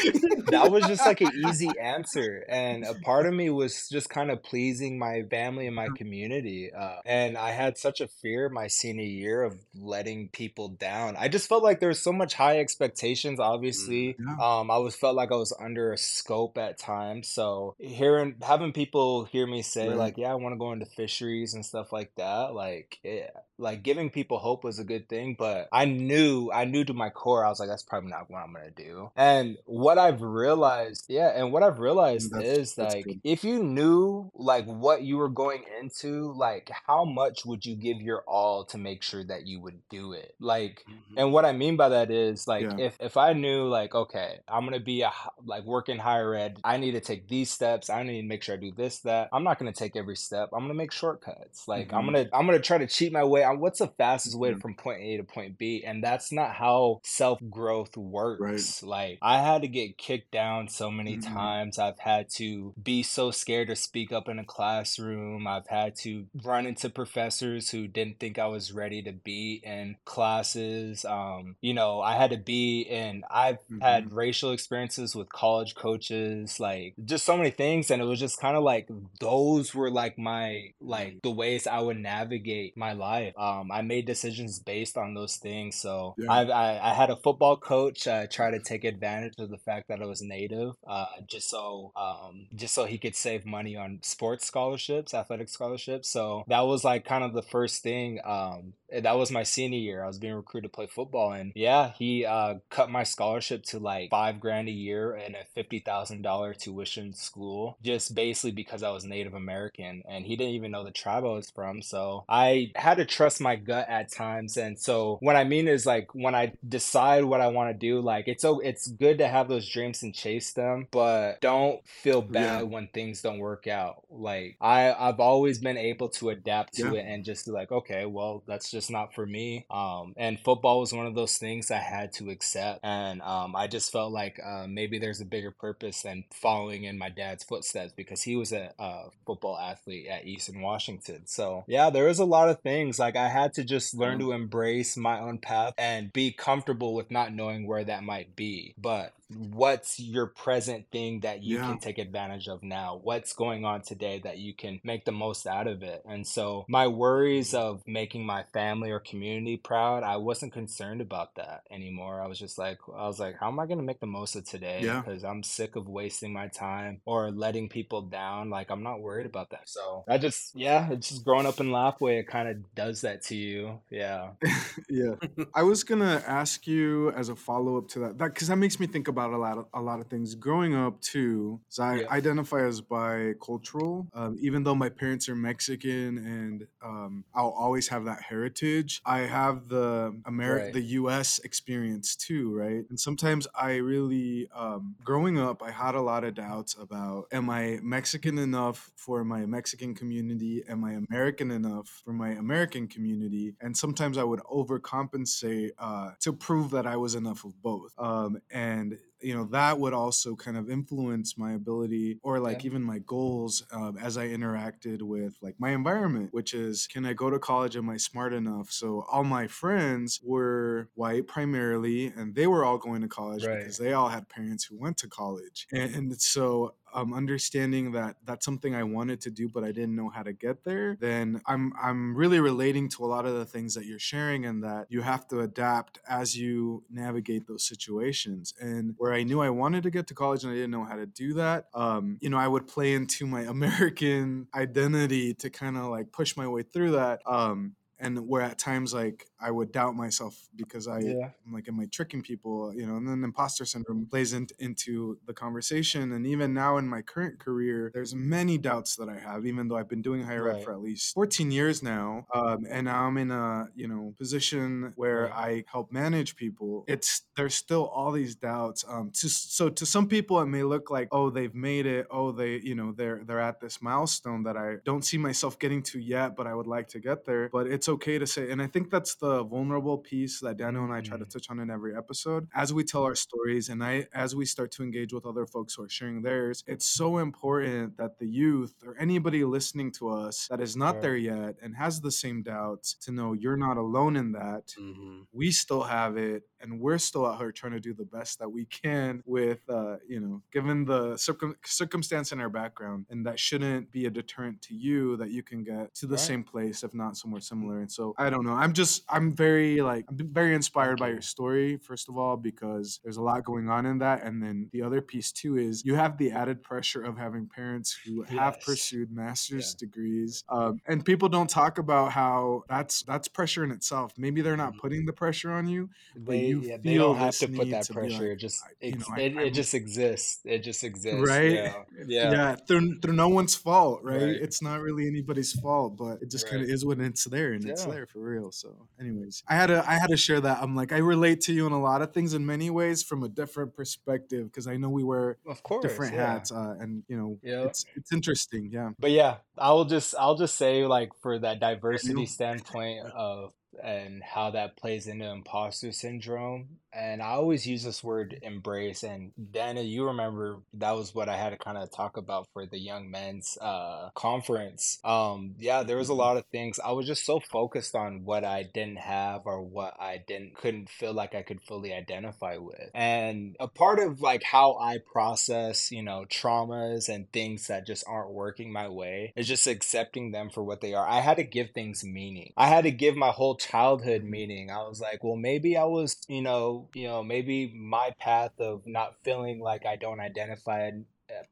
[0.50, 4.30] that was just like an easy answer and a part of me was just kind
[4.30, 8.66] of pleasing my family and my community uh, and i had such a fear my
[8.66, 12.58] senior year of letting people down i just felt like there was so much high
[12.58, 14.36] expectations obviously Yeah.
[14.60, 18.72] um, i was felt like i was under a scope at times so hearing having
[18.72, 19.96] people hear me say Right.
[19.98, 23.82] like yeah i want to go into fisheries and stuff like that like it, like
[23.82, 27.44] giving people hope was a good thing but i knew i knew to my core
[27.44, 31.28] i was like that's probably not what i'm gonna do and what i've realized yeah
[31.36, 33.20] and what i've realized That's- is that's like good.
[33.24, 38.00] if you knew like what you were going into like how much would you give
[38.00, 41.14] your all to make sure that you would do it like Mhm.
[41.18, 42.76] and what I mean by that is like Yeah.
[42.78, 45.12] if if I knew like okay, I'm gonna be a
[45.44, 47.90] like work in higher ed, I need to take these steps.
[47.90, 49.28] I need to make sure I do this that.
[49.32, 50.48] I'm not gonna take every step.
[50.52, 51.68] I'm gonna make shortcuts.
[51.68, 52.12] Like I'm Mhm.
[52.12, 53.44] gonna I'm gonna try to cheat my way.
[53.50, 54.58] On What's the fastest way Yeah.
[54.58, 55.82] from point A to point B?
[55.84, 58.82] And that's not how self growth works.
[58.82, 61.24] Like I had to get kicked down so many Mhm.
[61.34, 61.78] times.
[61.78, 65.46] I've had to be so scared to speak up in a classroom.
[65.46, 69.96] I've had to run into professors who didn't think I was ready to be in
[70.04, 71.04] classes.
[71.04, 76.60] Um, you know, I had to be in, I've had racial experiences with college coaches,
[76.60, 77.90] like just so many things.
[77.90, 78.88] And it was just kind of like
[79.20, 83.29] those were like my, like the ways I would navigate my life.
[83.36, 85.76] Um, I made decisions based on those things.
[85.76, 86.32] So Yeah.
[86.32, 89.88] I've, I, I had a football coach uh, try to take advantage of the fact
[89.88, 94.00] that I was native, uh, just so um, just so he could save money on
[94.02, 96.08] sports scholarships, athletic scholarships.
[96.08, 98.20] So that was like kind of the first thing.
[98.24, 100.02] Um, that was my senior year.
[100.02, 103.78] I was being recruited to play football, and yeah, he uh, cut my scholarship to
[103.78, 108.82] like five grand a year and a fifty thousand dollar tuition school, just basically because
[108.82, 111.82] I was Native American, and he didn't even know the tribe I was from.
[111.82, 115.86] So I had to trust my gut at times, and so what I mean is
[115.86, 119.28] like when I decide what I want to do, like it's so it's good to
[119.28, 122.62] have those dreams and chase them, but don't feel bad Yeah.
[122.62, 124.02] when things don't work out.
[124.10, 127.00] Like I I've always been able to adapt to Yeah.
[127.00, 129.66] it and just be like, okay, well that's just not for me.
[129.70, 133.66] Um, and football was one of those things I had to accept, and um, I
[133.66, 137.92] just felt like uh, maybe there's a bigger purpose than following in my dad's footsteps
[137.92, 141.26] because he was a, uh football athlete at Eastern Washington.
[141.26, 144.26] So yeah, there was a lot of things like I had to just learn Yeah.
[144.26, 148.74] to embrace my own path and be comfortable with not knowing where that might be.
[148.78, 151.68] But what's your present thing that you Yeah.
[151.68, 153.00] can take advantage of now?
[153.02, 156.02] What's going on today that you can make the most out of it?
[156.04, 157.66] And so my worries mm-hmm.
[157.66, 162.20] of making my family or community proud, I wasn't concerned about that anymore.
[162.20, 164.36] I was just like, I was like, how am I going to make the most
[164.36, 164.80] of today?
[164.82, 165.00] Yeah.
[165.00, 168.50] Because I'm sick of wasting my time or letting people down.
[168.50, 169.68] Like, I'm not worried about that.
[169.68, 173.22] So I just, yeah, it's just growing up in Lapwai, it kind of does that
[173.24, 173.80] to you.
[173.90, 174.30] Yeah.
[174.88, 175.14] yeah
[175.54, 178.86] i was gonna ask you as a follow-up to that that because that makes me
[178.86, 181.60] think about a lot of a lot of things growing up too.
[181.68, 182.06] So i Yeah.
[182.10, 188.04] identify as bicultural um, even though my parents are mexican and um, i'll always have
[188.06, 190.72] that heritage i have the america Right.
[190.74, 196.00] the us experience too right and sometimes i really um, growing up i had a
[196.00, 201.50] lot of doubts about am i mexican enough for my mexican community am i american
[201.50, 206.96] enough for my american community and sometimes i would overcompensate uh, to prove that i
[206.96, 211.52] was enough of both um, and you know that would also kind of influence my
[211.52, 212.66] ability or like Yeah.
[212.68, 217.12] even my goals um, as i interacted with like my environment which is can i
[217.12, 222.34] go to college am i smart enough so all my friends were white primarily and
[222.34, 223.58] they were all going to college Right.
[223.58, 228.16] because they all had parents who went to college and, and so um, understanding that
[228.24, 231.40] that's something I wanted to do, but I didn't know how to get there, then
[231.46, 234.86] I'm I'm really relating to a lot of the things that you're sharing, and that
[234.88, 238.54] you have to adapt as you navigate those situations.
[238.60, 240.96] And where I knew I wanted to get to college and I didn't know how
[240.96, 245.76] to do that, um, you know, I would play into my American identity to kind
[245.76, 247.20] of like push my way through that.
[247.26, 251.30] Um, and where at times like I would doubt myself because I Yeah.
[251.46, 252.74] I'm like, am I tricking people?
[252.74, 256.12] You know, and then imposter syndrome plays in, into the conversation.
[256.12, 259.76] And even now in my current career, there's many doubts that I have, even though
[259.76, 262.26] I've been doing higher ed for at least 14 years now.
[262.34, 265.32] Um, and now I'm in a you know position where Right.
[265.32, 266.84] I help manage people.
[266.86, 268.84] It's there's still all these doubts.
[268.88, 272.06] Um, to, so to some people, it may look like, oh, they've made it.
[272.10, 275.82] Oh, they you know they're they're at this milestone that I don't see myself getting
[275.84, 277.48] to yet, but I would like to get there.
[277.50, 280.92] But it's okay to say, and I think that's the vulnerable piece that Daniel and
[280.92, 281.30] I try to Mhm.
[281.32, 282.48] touch on in every episode.
[282.54, 285.74] As we tell our stories, and I as we start to engage with other folks
[285.74, 290.46] who are sharing theirs, it's so important that the youth or anybody listening to us
[290.48, 291.02] that is not Right.
[291.02, 295.26] there yet and has the same doubts to know you're not alone in that Mhm.
[295.32, 298.48] we still have it and we're still out here trying to do the best that
[298.48, 303.38] we can with uh, you know given the circum- circumstance in our background and that
[303.38, 306.20] shouldn't be a deterrent to you that you can get to the Right.
[306.20, 309.80] same place if not somewhere similar and so i don't know i'm just i'm very
[309.80, 313.68] like i'm very inspired by your story first of all because there's a lot going
[313.68, 317.02] on in that and then the other piece too is you have the added pressure
[317.02, 319.86] of having parents who have pursued master's Yeah.
[319.86, 324.56] degrees um, and people don't talk about how that's that's pressure in itself maybe they're
[324.56, 324.78] not Mhm.
[324.78, 327.84] putting the pressure on you but They you yeah, they don't have to put that
[327.86, 328.22] to pressure.
[328.28, 330.40] like, it just you know, ex- I- it, I'm- it just exists.
[330.44, 331.28] It just exists.
[331.28, 331.74] right Yeah.
[332.06, 332.32] Yeah.
[332.32, 334.22] yeah through, through no one's fault right?
[334.22, 334.36] Right.
[334.46, 337.64] it's not really anybody's fault but it just kind of is when it's there and
[337.68, 338.68] it's there for real so
[339.00, 341.66] anyways i had to i had to share that i'm like i relate to you
[341.66, 344.88] in a lot of things in many ways from a different perspective because i know
[344.88, 345.82] we wear Of course.
[345.82, 346.26] different yeah.
[346.32, 347.64] hats uh, and you know Yeah.
[347.68, 352.26] it's it's interesting yeah But yeah, I'll just I'll just say like for that diversity
[352.26, 356.78] standpoint of and how that plays into imposter syndrome.
[356.92, 359.02] And I always use this word embrace.
[359.02, 362.66] And Dana, you remember that was what I had to kind of talk about for
[362.66, 364.98] the young men's uh conference.
[365.04, 366.80] Um yeah, there was a lot of things.
[366.84, 370.88] I was just so focused on what I didn't have or what I didn't couldn't
[370.88, 372.90] feel like I could fully identify with.
[372.94, 378.04] And a part of like how I process, you know, traumas and things that just
[378.06, 381.06] aren't working my way is just accepting them for what they are.
[381.06, 382.52] I had to give things meaning.
[382.56, 384.70] I had to give my whole childhood meaning.
[384.70, 388.82] I was like, well, maybe I was, you know, you know, maybe my path of
[388.86, 390.90] not feeling like I don't identify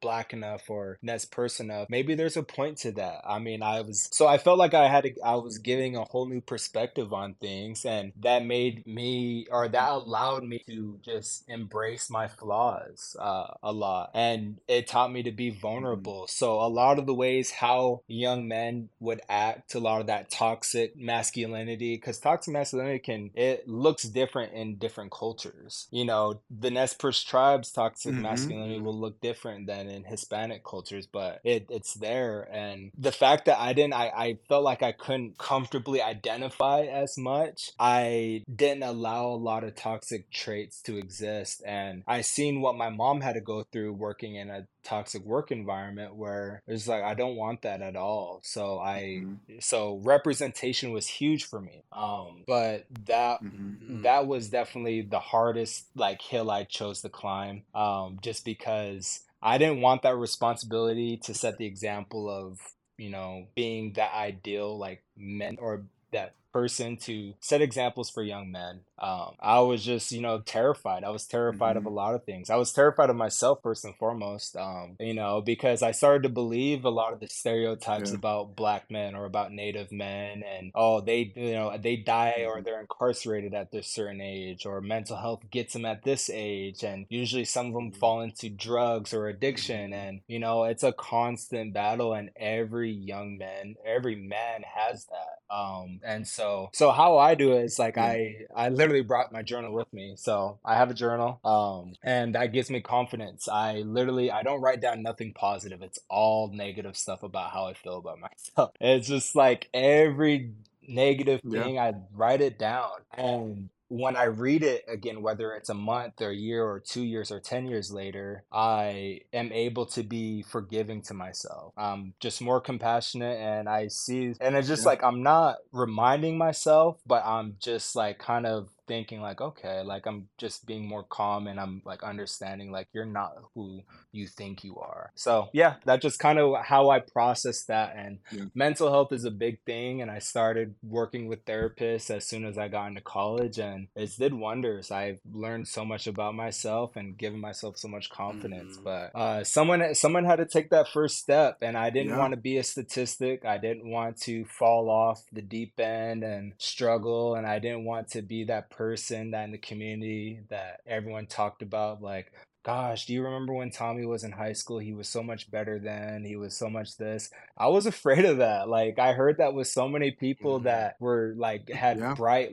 [0.00, 3.20] black enough or Nez Perce enough maybe there's a point to that.
[3.26, 6.04] I mean i was so i felt like i had to, i was giving a
[6.04, 11.44] whole new perspective on things and that made me or that allowed me to just
[11.48, 16.26] embrace my flaws uh, a lot and it taught me to be vulnerable.
[16.26, 20.30] So a lot of the ways how young men would act a lot of that
[20.30, 25.88] toxic masculinity because toxic masculinity can it looks different in different cultures.
[25.90, 28.22] You know the nez perce tribes toxic Mhm.
[28.22, 33.44] masculinity will look different than in hispanic cultures but it, it's there and the fact
[33.44, 38.82] that i didn't I, I felt like i couldn't comfortably identify as much i didn't
[38.82, 43.34] allow a lot of toxic traits to exist and i seen what my mom had
[43.34, 47.60] to go through working in a toxic work environment where it's like i don't want
[47.62, 49.62] that at all so i Mhm.
[49.62, 54.02] so representation was huge for me um but that Mhm.
[54.02, 59.58] that was definitely the hardest like hill I chose to climb um just because I
[59.58, 62.58] didn't want that responsibility to set the example of
[62.96, 68.50] you know being that ideal like men or that person to set examples for young
[68.50, 72.24] men um I was just you know terrified I was terrified of a lot of
[72.24, 76.24] things I was terrified of myself first and foremost um you know because I started
[76.24, 78.16] to believe a lot of the stereotypes Yeah.
[78.16, 82.54] about black men or about native men and oh they you know they die or
[82.58, 82.64] Mhm.
[82.64, 87.06] they're incarcerated at this certain age or mental health gets them at this age and
[87.08, 87.96] usually some of them Mhm.
[88.02, 93.38] fall into drugs or addiction and you know it's a constant battle and every young
[93.38, 97.96] man every man has that um and so so how I do it is like
[97.96, 98.04] Yeah.
[98.04, 100.14] I I literally brought my journal with me.
[100.16, 103.48] So I have a journal um and that gives me confidence.
[103.48, 105.82] I literally I don't write down nothing positive.
[105.82, 108.72] It's all negative stuff about how I feel about myself.
[108.80, 110.52] It's just like every
[110.86, 111.62] negative Yeah.
[111.64, 112.90] thing I write it down.
[113.12, 117.02] And when I read it again, whether it's a month or a year or two
[117.02, 121.72] years or 10 years later, I am able to be forgiving to myself.
[121.76, 124.90] I'm just more compassionate and I see, and it's just Yeah.
[124.90, 130.06] like I'm not reminding myself, but I'm just like kind of thinking like, okay, like
[130.06, 134.64] I'm just being more calm and I'm like understanding like you're not who you think
[134.64, 135.12] you are.
[135.14, 137.94] So yeah, that's just kind of how I process that.
[137.96, 138.46] And Yeah.
[138.54, 140.02] mental health is a big thing.
[140.02, 144.16] And I started working with therapists as soon as I got into college, and it's
[144.16, 144.90] did wonders.
[144.90, 148.78] I've learned so much about myself and given myself so much confidence.
[148.78, 148.84] Mhm.
[148.84, 152.18] But uh, someone someone had to take that first step, and I didn't Yeah.
[152.18, 153.44] want to be a statistic.
[153.44, 158.08] I didn't want to fall off the deep end and struggle, and I didn't want
[158.12, 162.32] to be that person that in the community that everyone talked about, like.
[162.64, 164.78] Gosh, do you remember when Tommy was in high school?
[164.78, 166.24] He was so much better then.
[166.24, 167.30] He was so much this.
[167.58, 168.68] I was afraid of that.
[168.68, 170.64] Like I heard that with so many people Mhm.
[170.64, 172.14] that were like had Yeah.
[172.14, 172.52] bright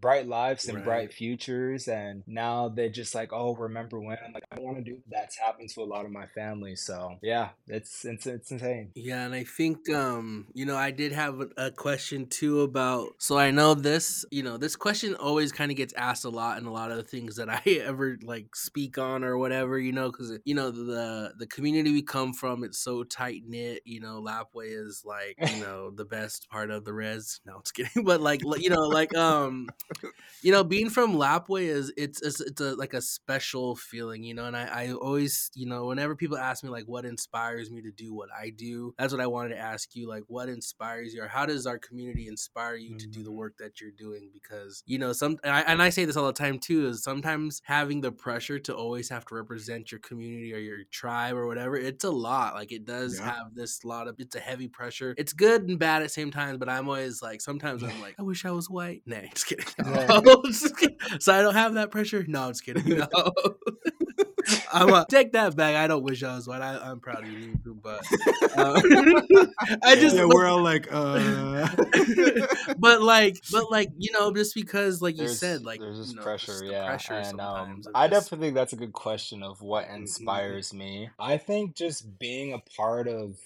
[0.00, 4.44] bright lives and bright futures and now they're just like, "Oh, remember when?" I'm like,
[4.52, 6.76] I want to do that's happened to a lot of my family.
[6.76, 8.90] So, yeah, it's it's it's insane.
[8.94, 13.38] Yeah, and I think um, you know, I did have a, question too about so
[13.38, 16.64] I know this, you know, this question always kind of gets asked a lot in
[16.64, 20.10] a lot of the things that I ever like speak on or whatever, you know,
[20.10, 24.22] cuz you know, the the community we come from it's so tight knit, you know,
[24.22, 27.40] Lapwai is like, you know, the best part of the res.
[27.44, 27.86] No, I'm kidding.
[28.06, 29.68] But like you know, like um
[30.42, 34.34] you know, being from Lapwai is it's it's, it's a like a special feeling, you
[34.34, 34.44] know.
[34.46, 37.90] And I, I always, you know, whenever people ask me like what inspires me to
[37.90, 40.08] do what I do, that's what I wanted to ask you.
[40.08, 43.32] Like, what inspires you, or how does our community inspire you to do the Mhm.
[43.32, 44.30] work that you're doing?
[44.32, 46.86] Because you know, some and I, and I say this all the time too.
[46.86, 51.34] Is sometimes having the pressure to always have to represent your community or your tribe
[51.36, 52.54] or whatever, it's a lot.
[52.54, 53.24] Like it does Yeah.
[53.24, 55.14] have this lot of it's a heavy pressure.
[55.18, 56.58] It's good and bad at the same time.
[56.58, 59.02] But I'm always like, sometimes I'm like, I wish I was white.
[59.06, 59.64] Nah, just kidding.
[59.84, 60.20] Yeah.
[60.46, 60.96] Just kidding.
[61.20, 62.24] so I don't have that pressure.
[62.26, 62.84] No, I'm just kidding.
[62.98, 63.06] No.
[64.72, 65.74] I'm uh, take that back.
[65.74, 66.62] I don't wish I was white.
[66.62, 68.00] I, I'm proud of you, Niku, but
[68.56, 68.80] uh,
[69.82, 71.66] I just yeah, we're all like, uh.
[72.78, 76.16] but like but like you know just because like you said like there's this you
[76.16, 76.86] know, pressure, just the yeah.
[76.86, 79.96] pressure And um, I just- definitely think that's a good question of what Mhm.
[79.96, 81.10] inspires me.
[81.18, 83.36] I think just being a part of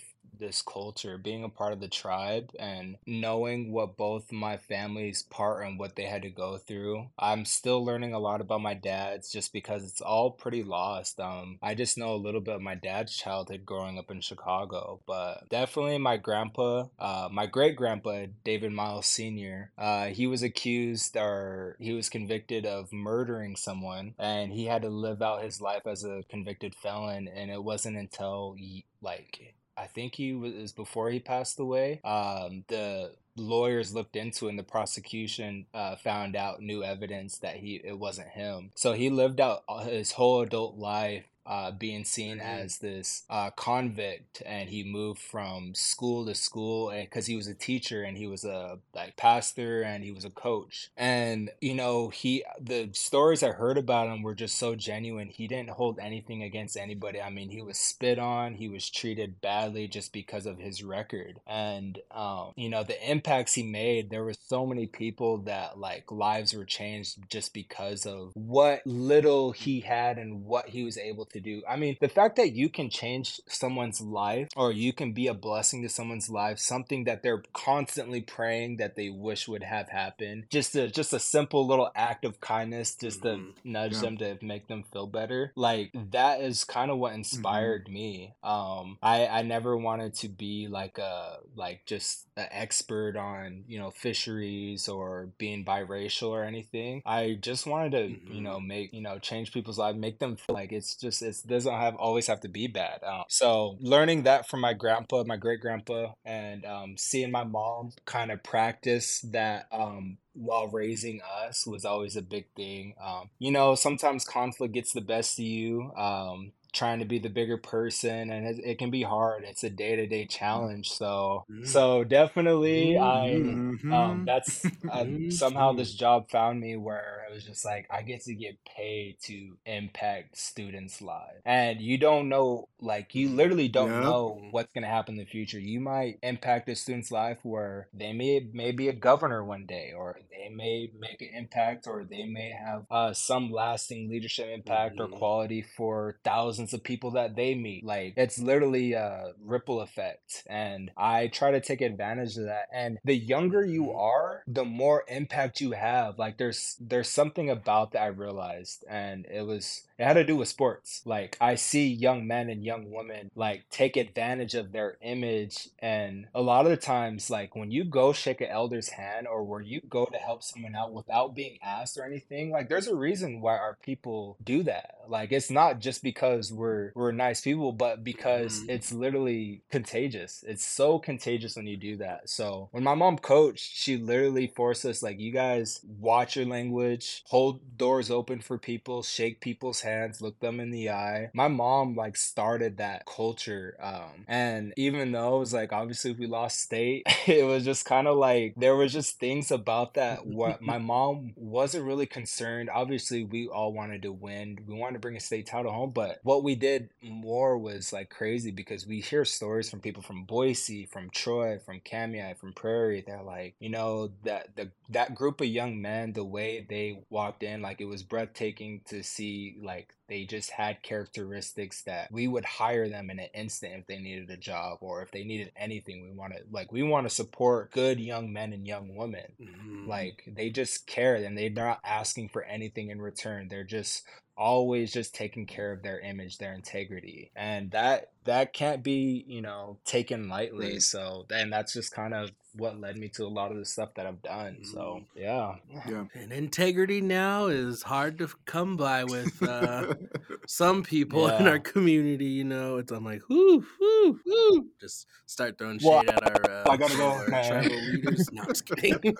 [0.40, 5.64] this culture, being a part of the tribe, and knowing what both my family's part
[5.64, 7.06] and what they had to go through.
[7.18, 11.20] I'm still learning a lot about my dad's just because it's all pretty lost.
[11.20, 15.00] Um, I just know a little bit of my dad's childhood growing up in Chicago,
[15.06, 21.16] but definitely my grandpa, uh, my great grandpa, David Miles Sr., uh, he was accused
[21.16, 25.86] or he was convicted of murdering someone, and he had to live out his life
[25.86, 27.28] as a convicted felon.
[27.28, 28.56] And it wasn't until
[29.02, 32.00] like, I think he was before he passed away.
[32.04, 37.80] Um, the lawyers looked into and the prosecution uh, found out new evidence that he
[37.82, 38.70] it wasn't him.
[38.74, 42.64] So he lived out his whole adult life uh, being seen Mhm.
[42.64, 47.54] as this uh, convict, and he moved from school to school because he was a
[47.54, 50.90] teacher and he was a like pastor and he was a coach.
[50.96, 55.28] And you know, he the stories I heard about him were just so genuine.
[55.28, 57.20] He didn't hold anything against anybody.
[57.20, 61.40] I mean, he was spit on, he was treated badly just because of his record,
[61.46, 64.10] and um, you know, the impacts he made.
[64.10, 69.52] There were so many people that like lives were changed just because of what little
[69.52, 71.62] he had and what he was able to do.
[71.68, 75.34] I mean, the fact that you can change someone's life or you can be a
[75.34, 80.46] blessing to someone's life, something that they're constantly praying that they wish would have happened.
[80.50, 83.22] Just a just a simple little act of kindness just Mhm.
[83.22, 84.00] to nudge Yeah.
[84.00, 85.52] them to make them feel better.
[85.56, 88.34] Like that is kind of what inspired me.
[88.42, 93.78] Um I I never wanted to be like a like just an expert on, you
[93.78, 97.02] know, fisheries or being biracial or anything.
[97.04, 98.42] I just wanted to, you Mhm.
[98.42, 101.72] know, make, you know, change people's lives, make them feel like it's just it doesn't
[101.72, 103.02] have always have to be bad.
[103.04, 107.92] Um, so learning that from my grandpa, my great grandpa, and um, seeing my mom
[108.04, 112.94] kind of practice that um, while raising us was always a big thing.
[113.02, 115.92] Um, you know, sometimes conflict gets the best of you.
[115.96, 119.70] Um, trying to be the bigger person and it, it can be hard it's a
[119.70, 121.66] day-to-day challenge so Mm.
[121.66, 123.92] so definitely i Mhm.
[123.92, 128.22] um, that's uh, somehow this job found me where it was just like I get
[128.24, 133.90] to get paid to impact students' lives, and you don't know, like you literally don't
[133.90, 134.00] Yeah.
[134.00, 135.58] know what's gonna happen in the future.
[135.58, 139.92] You might impact a student's life where they may may be a governor one day,
[139.96, 145.00] or they may make an impact, or they may have uh, some lasting leadership impact
[145.00, 145.12] or Mhm.
[145.18, 147.84] quality for thousands thousands of people that they meet.
[147.84, 150.42] Like it's literally a ripple effect.
[150.48, 152.68] And I try to take advantage of that.
[152.72, 153.96] And the younger you Mhm.
[153.98, 156.18] are, the more impact you have.
[156.18, 160.36] Like there's there's something about that I realized and it was it had to do
[160.36, 161.02] with sports.
[161.04, 166.26] Like I see young men and young women like take advantage of their image and
[166.34, 169.60] a lot of the times like when you go shake an elder's hand or where
[169.60, 173.40] you go to help someone out without being asked or anything, like there's a reason
[173.40, 174.94] why our people do that.
[175.08, 178.74] Like it's not just because we're we're nice people, but because Mhm.
[178.74, 180.44] it's literally contagious.
[180.46, 182.28] It's so contagious when you do that.
[182.28, 187.22] So when my mom coached, she literally forced us like you guys watch your language,
[187.26, 191.30] hold doors open for people, shake people's hands, look them in the eye.
[191.34, 193.76] My mom like started that culture.
[193.80, 198.06] Um, and even though it was like obviously we lost state, it was just kind
[198.08, 202.70] of like there was just things about that what my mom wasn't really concerned.
[202.72, 204.58] Obviously, we all wanted to win.
[204.66, 208.10] We wanted to bring a state title home, but what we did more was like
[208.10, 213.02] crazy because we hear stories from people from Boise, from Troy, from Kamiah, from Prairie.
[213.06, 217.42] They're like, you know, that the that group of young men, the way they walked
[217.42, 222.44] in, like it was breathtaking to see like they just had characteristics that we would
[222.44, 226.02] hire them in an instant if they needed a job or if they needed anything
[226.02, 229.86] we want to like we want to support good young men and young women Mhm.
[229.86, 234.02] like they just care and they're not asking for anything in return they're just
[234.40, 239.40] always just taking care of their image their integrity and that that can't be you
[239.40, 240.82] know taken lightly Right.
[240.82, 243.94] so and that's just kind of what led me to a lot of the stuff
[243.94, 245.54] that i've done so yeah
[245.88, 246.04] yeah.
[246.14, 249.94] And integrity now is hard to come by with uh,
[250.46, 252.26] some people in our community.
[252.26, 254.66] You know, it's I'm like, whoo, whoo, whoo.
[254.80, 258.28] Just start throwing shade Well, at our, uh, I gotta go, our tribal leaders.
[258.32, 259.16] No, I'm just kidding.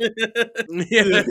[0.91, 1.23] yeah.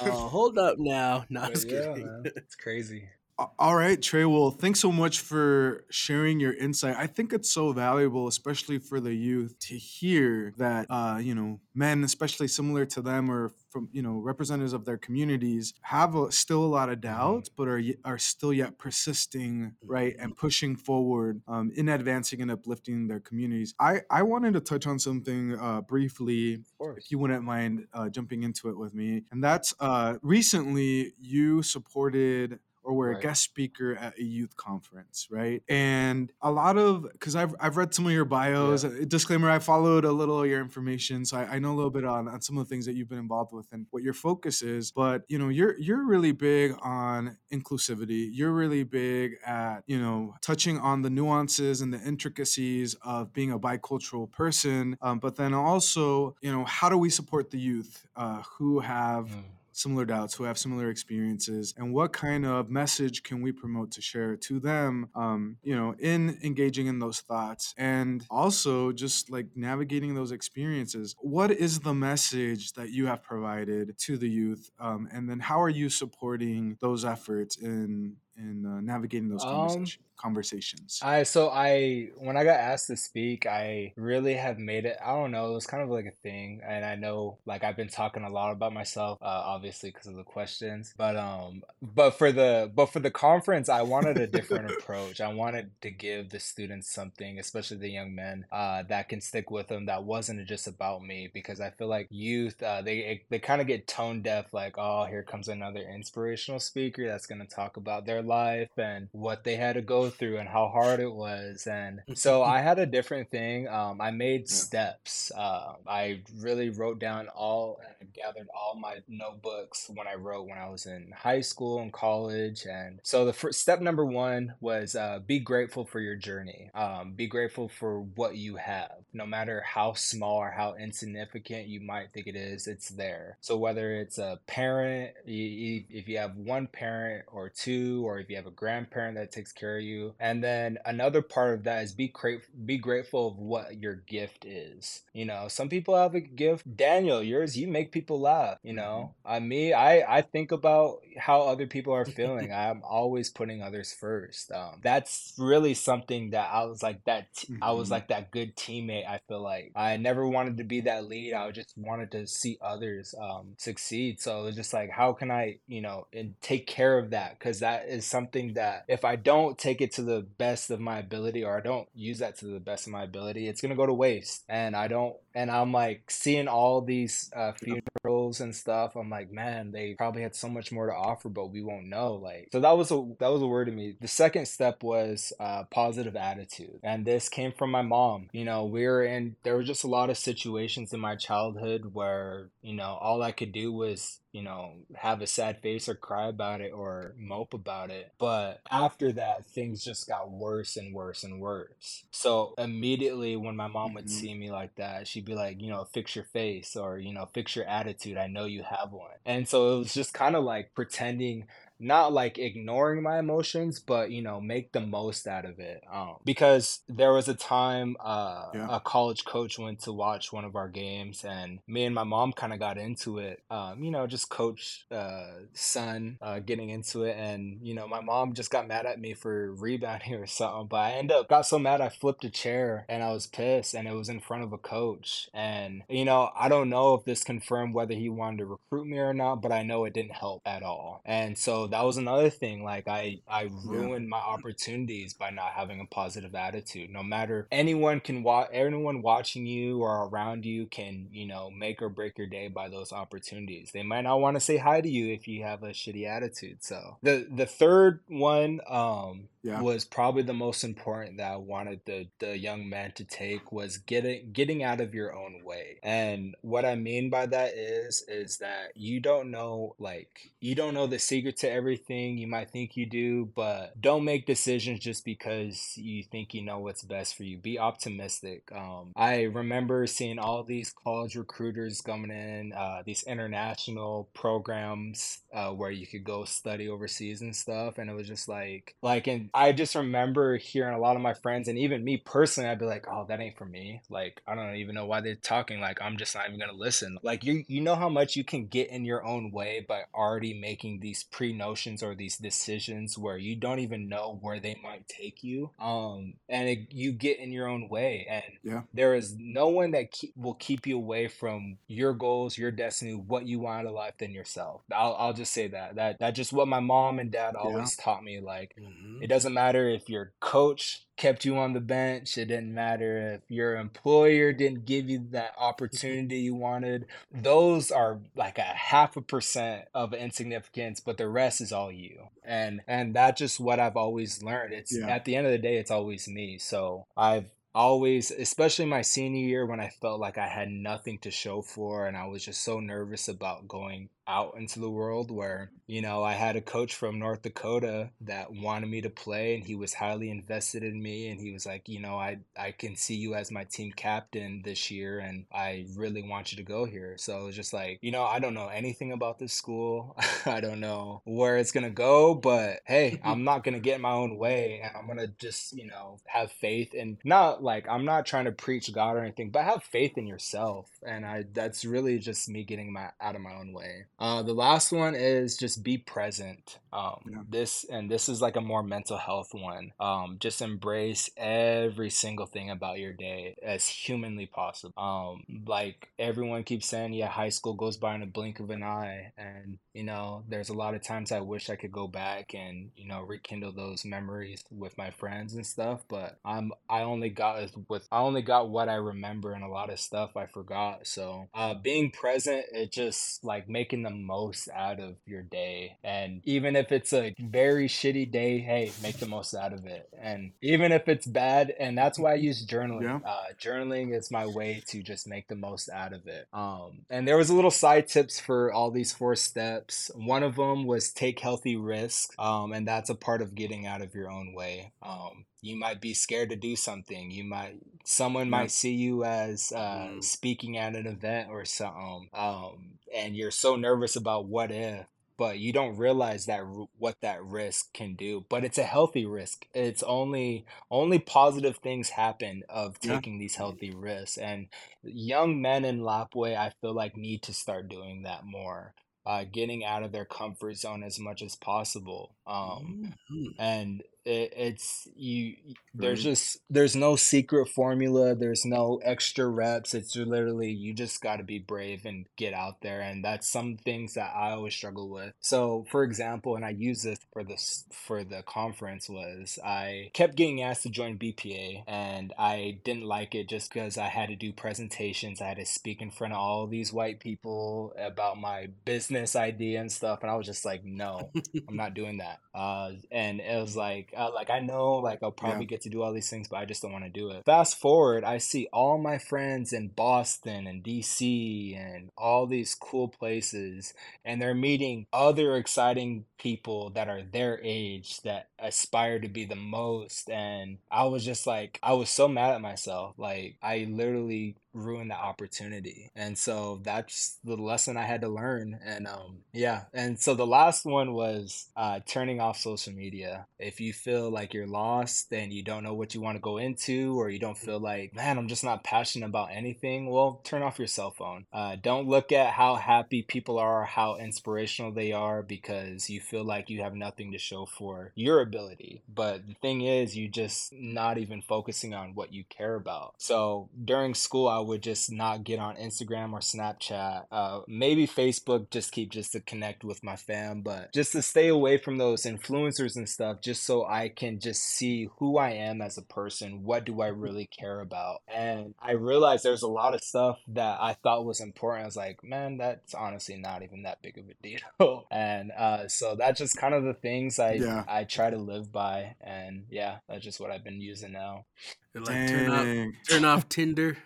[0.00, 1.24] Oh, hold up now.
[1.30, 2.06] No, I'm just yeah, kidding.
[2.06, 3.08] man, it's crazy
[3.38, 4.24] All right, Tre.
[4.24, 6.96] Well, thanks so much for sharing your insight.
[6.98, 11.60] I think it's so valuable, especially for the youth, to hear that uh, you know
[11.72, 16.32] men, especially similar to them or from you know representatives of their communities, have a,
[16.32, 21.40] still a lot of doubts, but are are still yet persisting, right, and pushing forward
[21.46, 23.72] um, in advancing and uplifting their communities.
[23.78, 26.64] I I wanted to touch on something uh, briefly
[26.96, 29.22] if you wouldn't mind uh, jumping into it with me.
[29.30, 32.58] And that's uh, recently you supported
[32.88, 33.22] or were a Right.
[33.22, 35.62] guest speaker at a youth conference, right?
[35.68, 38.82] And a lot of because I've I've read some of your bios.
[38.84, 39.04] Yeah.
[39.06, 42.04] Disclaimer: I followed a little of your information, so I, I know a little bit
[42.06, 44.62] on, on some of the things that you've been involved with and what your focus
[44.62, 44.90] is.
[44.90, 48.28] But you know, you're you're really big on inclusivity.
[48.32, 53.52] You're really big at you know touching on the nuances and the intricacies of being
[53.52, 54.96] a bicultural person.
[55.02, 59.26] Um, but then also, you know, how do we support the youth uh, who have
[59.28, 59.42] Mm.
[59.78, 64.00] Similar doubts, who have similar experiences, and what kind of message can we promote to
[64.02, 69.46] share to them, um, you know, in engaging in those thoughts and also just like
[69.54, 71.14] navigating those experiences.
[71.20, 75.60] What is the message that you have provided to the youth, um, and then how
[75.62, 81.00] are you supporting those efforts in in uh, navigating those Um, conversation, conversations?
[81.02, 84.96] I so I when I got asked to speak, I really have made it.
[85.04, 85.50] I don't know.
[85.50, 88.30] It was kind of like a thing, and I know like I've been talking a
[88.30, 90.94] lot about myself, uh, obviously because of the questions.
[90.96, 95.20] But um, but for the but for the conference, I wanted a different approach.
[95.20, 99.50] I wanted to give the students something, especially the young men, uh, that can stick
[99.50, 99.86] with them.
[99.86, 103.66] That wasn't just about me, because I feel like youth, uh, they they kind of
[103.66, 104.52] get tone deaf.
[104.52, 109.44] Like, oh, here comes another inspirational speaker that's gonna talk about their life and what
[109.44, 111.66] they had to go through and how hard it was.
[111.66, 113.68] And so I had a different thing.
[113.68, 114.46] Um, I made Yeah.
[114.46, 115.32] steps.
[115.36, 120.58] Uh, I really wrote down all I gathered all my notebooks when I wrote when
[120.58, 122.64] I was in high school and college.
[122.70, 126.70] And so the first step number one was uh, be grateful for your journey.
[126.74, 131.80] Um, be grateful for what you have, no matter how small or how insignificant you
[131.80, 132.66] might think it is.
[132.66, 133.36] It's there.
[133.40, 138.36] So whether it's a parent, if you have one parent or two, or if you
[138.36, 141.92] have a grandparent that takes care of you, and then another part of that is
[141.92, 145.02] be great, be grateful of what your gift is.
[145.12, 146.76] You know, some people have a gift.
[146.76, 148.58] Daniel, yours, you make people laugh.
[148.62, 152.52] You know, I me, I I think about how other people are feeling.
[152.52, 154.50] I'm always putting others first.
[154.52, 157.32] Um, that's really something that I was like that.
[157.34, 157.92] T- I was Mhm.
[157.92, 159.06] like that good teammate.
[159.06, 161.34] I feel like I never wanted to be that lead.
[161.34, 164.20] I just wanted to see others um, succeed.
[164.20, 167.38] So it's just like, how can I, you know, and take care of that?
[167.38, 170.98] Because that is something that if I don't take it to the best of my
[170.98, 173.86] ability or I don't use that to the best of my ability, it's gonna go
[173.86, 174.44] to waste.
[174.48, 178.96] And I don't and I'm like seeing all these uh, funerals and stuff.
[178.96, 182.14] I'm like, man, they probably had so much more to offer, but we won't know.
[182.14, 183.94] Like, so that was a that was a word to me.
[184.00, 188.28] The second step was uh, positive attitude, and this came from my mom.
[188.32, 191.94] You know, we were in there were just a lot of situations in my childhood
[191.94, 195.96] where you know all I could do was you know, have a sad face or
[195.96, 198.12] cry about it or mope about it.
[198.18, 202.04] But after that, things just got worse and worse and worse.
[202.12, 204.10] So immediately when my mom would Mhm.
[204.10, 207.26] see me like that, she'd be like, you know, fix your face or, you know,
[207.34, 208.16] fix your attitude.
[208.16, 209.10] I know you have one.
[209.26, 211.46] And so it was just kind of like pretending
[211.80, 216.16] not like ignoring my emotions but you know make the most out of it um
[216.24, 218.66] because there was a time uh Yeah.
[218.76, 222.32] a college coach went to watch one of our games and me and my mom
[222.32, 227.04] kind of got into it um you know just coach uh son uh getting into
[227.04, 230.66] it and you know my mom just got mad at me for rebounding or something
[230.68, 233.74] but i ended up got so mad i flipped a chair and i was pissed
[233.74, 237.04] and it was in front of a coach and you know i don't know if
[237.04, 240.12] this confirmed whether he wanted to recruit me or not but i know it didn't
[240.12, 245.14] help at all and so that was another thing like i i ruined my opportunities
[245.14, 246.90] by not having a positive attitude.
[246.90, 251.82] No matter anyone can watch anyone watching you or around you can you know make
[251.82, 253.70] or break your day by those opportunities.
[253.72, 256.58] They might not want to say hi to you if you have a shitty attitude
[256.62, 256.98] so.
[257.02, 259.60] The the third one um Yeah.
[259.60, 263.78] was probably the most important that I wanted the the young man to take was
[263.78, 265.78] getting getting out of your own way.
[265.82, 270.74] And what I mean by that is is that you don't know like you don't
[270.74, 272.18] know the secret to everything.
[272.18, 276.58] You might think you do, but don't make decisions just because you think you know
[276.58, 277.38] what's best for you.
[277.38, 278.50] Be optimistic.
[278.52, 285.50] Um, I remember seeing all these college recruiters coming in, uh, these international programs uh,
[285.50, 289.52] where you could go study overseas and stuff, and it was just like like I
[289.52, 292.86] just remember hearing a lot of my friends and even me personally, I'd be like,
[292.90, 293.82] oh, that ain't for me.
[293.88, 295.60] Like I don't even know why they're talking.
[295.60, 296.98] Like I'm just not even gonna listen.
[297.02, 300.34] Like you you know how much you can get in your own way by already
[300.34, 304.88] making these pre notions or these decisions where you don't even know where they might
[304.88, 305.50] take you.
[305.58, 308.62] Um, and it, you get in your own way, and Yeah.
[308.72, 312.94] there is no one that keep, will keep you away from your goals, your destiny,
[312.94, 314.62] what you want out of life than yourself.
[314.72, 315.74] I'll, I'll just say that.
[315.76, 317.40] That that's just what my mom and dad Yeah.
[317.40, 318.20] always taught me.
[318.20, 319.02] Like Mhm.
[319.02, 322.18] it doesn't matter if your coach kept you on the bench.
[322.18, 325.44] It didn't matter if your employer didn't give you that mm-hmm.
[325.44, 326.86] opportunity you wanted.
[327.12, 332.08] Those are like a half a percent of insignificance, but the rest is all you.
[332.24, 334.52] And and that's just what I've always learned.
[334.52, 334.88] It's Yeah.
[334.88, 336.38] at the end of the day, it's always me.
[336.38, 341.10] So I've always especially my senior year when i felt like i had nothing to
[341.10, 345.50] show for and i was just so nervous about going out into the world where
[345.66, 349.44] you know i had a coach from north dakota that wanted me to play and
[349.44, 352.74] he was highly invested in me and he was like you know i i can
[352.74, 356.64] see you as my team captain this year and i really want you to go
[356.64, 356.96] here.
[356.96, 359.96] So it was just like you know i don't know anything about this school.
[360.26, 363.92] I don't know where it's gonna go but hey i'm not gonna get in my
[363.92, 368.06] own way and i'm gonna just you know have faith and not like i'm not
[368.06, 371.98] trying to preach god or anything but have faith in yourself and i that's really
[371.98, 375.62] just me getting my out of my own way uh the last one is just
[375.62, 377.22] be present um Yeah.
[377.28, 382.26] this and this is like a more mental health one um just embrace every single
[382.26, 387.54] thing about your day as humanly possible um like everyone keeps saying yeah high school
[387.54, 390.82] goes by in a blink of an eye and you know there's a lot of
[390.82, 394.90] times i wish i could go back and you know rekindle those memories with my
[394.90, 397.38] friends and stuff but i'm i only got
[397.68, 401.28] with i only got what i remember and a lot of stuff i forgot so
[401.34, 405.76] uh being present it just like making the most out of your day.
[405.84, 409.88] And even if it's a very shitty day hey make the most out of it.
[410.00, 412.82] And even if it's bad and that's why i use journaling.
[412.82, 413.00] Yeah.
[413.08, 416.26] uh journaling is my way to just make the most out of it.
[416.32, 419.90] Um and there was a little side tips for all these four steps.
[419.94, 422.14] One of them was take healthy risks.
[422.18, 424.72] Um and that's a part of getting out of your own way.
[424.82, 429.52] Um you might be scared to do something you might someone might see you as
[429.52, 430.04] uh Mhm.
[430.04, 434.86] speaking at an event or something um and you're so nervous about what if
[435.16, 436.42] but you don't realize that
[436.78, 441.90] what that risk can do but it's a healthy risk it's only only positive things
[441.90, 442.94] happen of Yeah.
[442.94, 444.48] taking these healthy risks and
[444.82, 448.74] young men in Lapwai i feel like need to start doing that more
[449.06, 453.34] uh, getting out of their comfort zone as much as possible um, Mhm.
[453.38, 455.36] and it, it's you.
[455.74, 456.12] There's Right.
[456.12, 458.14] just there's no secret formula.
[458.14, 459.74] There's no extra reps.
[459.74, 463.56] It's literally you just got to be brave and get out there, and that's some
[463.58, 465.12] things that I always struggle with.
[465.20, 470.16] So, for example, and I use this for this for the conference was I kept
[470.16, 474.16] getting asked to join BPA, and I didn't like it just because I had to
[474.16, 475.20] do presentations.
[475.20, 479.60] I had to speak in front of all these white people about my business idea
[479.60, 481.10] and stuff, and I was just like, no,
[481.48, 482.20] I'm not doing that.
[482.34, 485.92] Uh, and it was like, like I know, like I'll probably get to do all
[485.92, 487.24] these things, but I just don't want to do it.
[487.24, 492.88] Fast forward, I see all my friends in Boston and DC and all these cool
[492.88, 493.74] places,
[494.04, 499.36] and they're meeting other exciting people that are their age that aspire to be the
[499.36, 500.10] most.
[500.10, 502.94] And I was just like, I was so mad at myself.
[502.98, 505.90] Like I literally ruined the opportunity.
[505.94, 508.58] And so that's the lesson I had to learn.
[508.64, 509.64] And um yeah.
[509.72, 513.26] And so the last one was uh turning off social media.
[513.38, 516.38] If you feel like you're lost and you don't know what you want to go
[516.38, 520.42] into or you don't feel like, man, I'm just not passionate about anything, well, turn
[520.42, 521.26] off your cell phone.
[521.32, 526.24] Uh don't look at how happy people are, how inspirational they are because you feel
[526.24, 528.82] like you have nothing to show for your ability.
[528.92, 532.94] But the thing is, you just not even focusing on what you care about.
[532.98, 537.04] So during school, I would just not get on Instagram or Snapchat.
[537.12, 541.28] Uh, maybe Facebook, just keep just to connect with my fam, but just to stay
[541.28, 545.60] away from those influencers and stuff, just so I can just see who I am
[545.62, 546.42] as a person.
[546.42, 548.00] What do I really care about?
[548.08, 551.64] And I realized there's a lot of stuff that I thought was important.
[551.64, 554.86] I was like, man, that's honestly not even that big of a deal.
[554.90, 557.64] and uh, so that's just kind of the things I Yeah.
[557.68, 558.96] I try to live by.
[559.00, 561.26] And yeah, that's just what I've been using now.
[561.74, 563.76] And, like turn off turn off Tinder.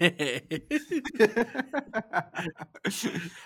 [0.00, 0.42] I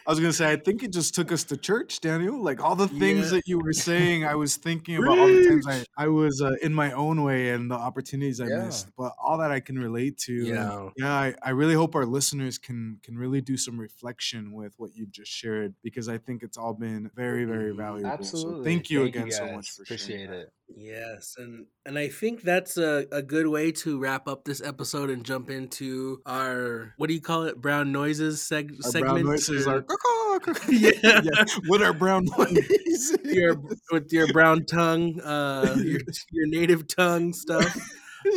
[0.07, 2.42] was gonna say, I think it just took us to church, Daniel.
[2.42, 3.38] Like all the things Yeah.
[3.38, 6.53] that you were saying, I was thinking about all the times I, I was uh,
[6.62, 8.64] in my own way and the opportunities I Yeah.
[8.66, 8.88] missed.
[8.97, 10.36] But all that I can relate to.
[10.38, 10.88] and Yeah.
[10.97, 11.12] yeah.
[11.12, 15.07] I, I really hope our listeners can can really do some reflection with what you
[15.07, 17.76] just shared because I think it's all been very, very Mhm.
[17.76, 18.11] valuable.
[18.11, 18.61] Absolutely.
[18.61, 20.30] So thank you again so much for Appreciate sharing.
[20.30, 20.49] that.
[20.69, 25.11] Yes, and and I think that's a, a good way to wrap up this episode
[25.11, 29.05] and jump into our what do you call it brown noises seg- Our segment.
[29.25, 30.39] brown noises or- are caw.
[30.69, 31.21] Yeah.
[31.69, 33.17] What are brown noises?
[33.25, 33.57] your
[33.93, 36.01] with your brown tongue, uh, your
[36.31, 37.77] your native tongue stuff.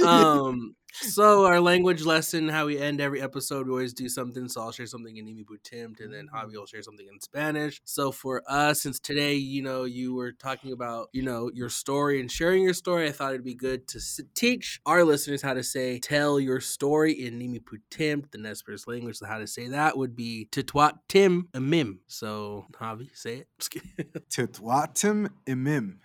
[0.05, 4.47] Um, so our language lesson, how we end every episode, we always do something.
[4.49, 6.35] So I'll share something in Imibutimpt, and then mm-hmm.
[6.35, 7.81] Javi will share something in Spanish.
[7.85, 12.19] So for us, since today, you know, you were talking about, you know, your story
[12.19, 15.53] and sharing your story, I thought it'd be good to s- teach our listeners how
[15.53, 19.17] to say "tell your story" in Imibutimpt, the Nez Perce language.
[19.17, 23.47] So how to say that would be "titwat tim amim." So Javi, say it.
[23.69, 24.11] Kidding.
[24.29, 25.97] Titwatim imim.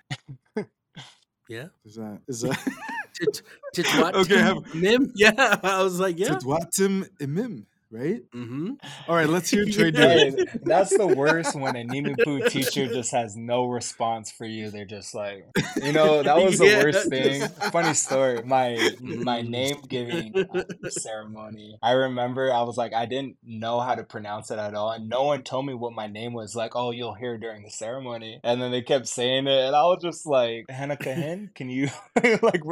[1.48, 1.66] yeah.
[1.84, 2.58] Is that is that
[3.14, 3.42] Tit-
[3.74, 4.64] Titwat Okay, tim have-
[5.14, 6.38] Yeah, I was like, yeah.
[6.38, 8.22] Titwatim imim, right?
[8.34, 8.72] Mm-hmm.
[9.06, 10.64] All right, let's hear Tre do it.
[10.64, 14.70] That's the worst when a Nimíipúu teacher just has no response for you.
[14.70, 15.44] They're just like,
[15.82, 17.40] you know, that was the Yeah, worst thing.
[17.40, 18.42] just- Funny story.
[18.42, 21.76] My my name giving uh, ceremony.
[21.82, 25.08] I remember I was like, I didn't know how to pronounce it at all, and
[25.08, 26.56] no one told me what my name was.
[26.56, 29.82] Like, oh, you'll hear during the ceremony, and then they kept saying it, and I
[29.84, 31.88] was just like, Hannah Cahen, can you
[32.42, 32.62] like?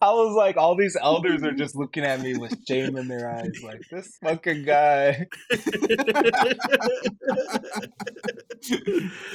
[0.00, 3.08] Bro- I was like, all these elders are just looking at me with shame in
[3.08, 5.26] their eyes, like this fucking guy.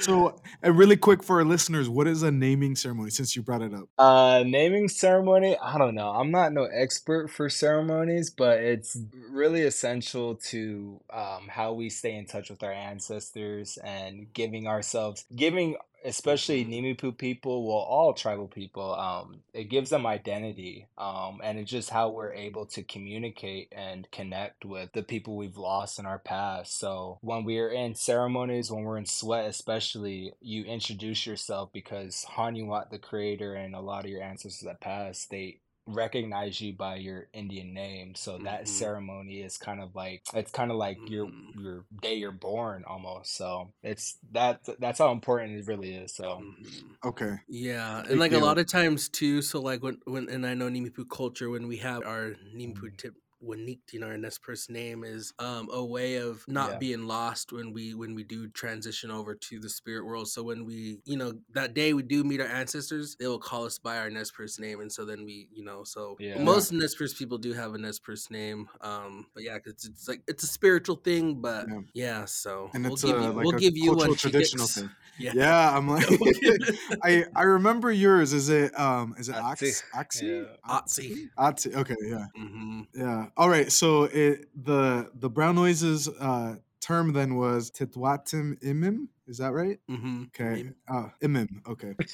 [0.01, 3.09] So, and really quick for our listeners, what is a naming ceremony?
[3.09, 6.09] Since you brought it up, Uh, naming ceremony, I don't know.
[6.09, 8.97] I'm not no expert for ceremonies, but it's
[9.29, 15.25] really essential to um, how we stay in touch with our ancestors and giving ourselves,
[15.35, 20.87] giving especially Nimíipúu people, well, all tribal people, um, it gives them identity.
[20.97, 25.57] Um, and it's just how we're able to communicate and connect with the people we've
[25.57, 26.79] lost in our past.
[26.79, 32.91] So when we're in ceremonies, when we're in sweat, especially, you introduce yourself because Hanuat,
[32.91, 37.27] the creator, and a lot of your ancestors that passed, they recognize you by your
[37.33, 38.15] Indian name.
[38.15, 38.67] So that Mhm.
[38.67, 41.51] ceremony is kind of like it's kind of like your Mhm.
[41.53, 43.35] your day you're born almost.
[43.35, 46.15] So it's that that's how important it really is.
[46.15, 46.95] So Mhm.
[47.05, 49.41] okay, Yeah, and Big like a lot of times too.
[49.41, 53.13] So like when when and I know Nimíipúu culture when we have our Nimíipúu tip
[53.45, 56.79] Wanikt, you know, our Nez Perce name is um, a way of not Yeah.
[56.79, 60.27] being lost when we when we do transition over to the spirit world.
[60.29, 63.65] So when we, you know, that day we do meet our ancestors, they will call
[63.65, 66.37] us by our Nez Perce name, and so then we, you know, so Yeah.
[66.39, 68.67] most Nez Perce people do have a Nez Perce name.
[68.81, 71.79] Um, but yeah, 'cause it's, it's like it's a spiritual thing, but Yeah.
[71.93, 74.15] yeah, so and we'll it's give a, you like we'll a give you cultural one
[74.15, 74.89] traditional thing.
[75.17, 75.33] Yeah.
[75.33, 76.05] Yeah, I'm like,
[77.03, 78.33] I I remember yours.
[78.33, 79.81] Is it um is it Atsi.
[79.93, 80.25] Ox
[80.67, 81.29] Oxy?
[81.37, 81.75] Oxy.
[81.75, 83.27] Okay, yeah, hmm yeah.
[83.37, 83.71] All right.
[83.71, 89.07] So it the the brown noises uh term then was titwatim imim.
[89.27, 89.79] Is that right?
[89.89, 90.69] hmm Okay.
[90.87, 91.47] Uh, imim.
[91.67, 91.95] Okay.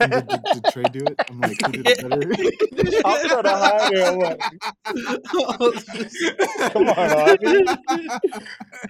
[0.00, 1.16] Did, did, did Tre do it?
[1.28, 2.20] I'm like, who did it better?
[3.04, 4.38] I'm trying to hide it.
[4.86, 5.18] I'm
[6.70, 7.64] Come on, Audrey.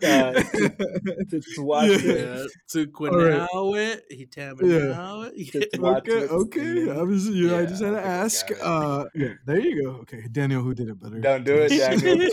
[0.05, 2.05] Uh, to, to watch it.
[2.05, 2.93] Yeah, to right.
[2.93, 5.70] Quinawa, he tamanawit.
[5.72, 6.91] To watch okay, okay.
[6.91, 8.51] I was, you know, I just had to I think I ask.
[8.62, 9.91] Uh, yeah, there you go.
[10.03, 11.18] Okay, Daniel, who did it better?
[11.20, 12.29] Don't do it, Daniel.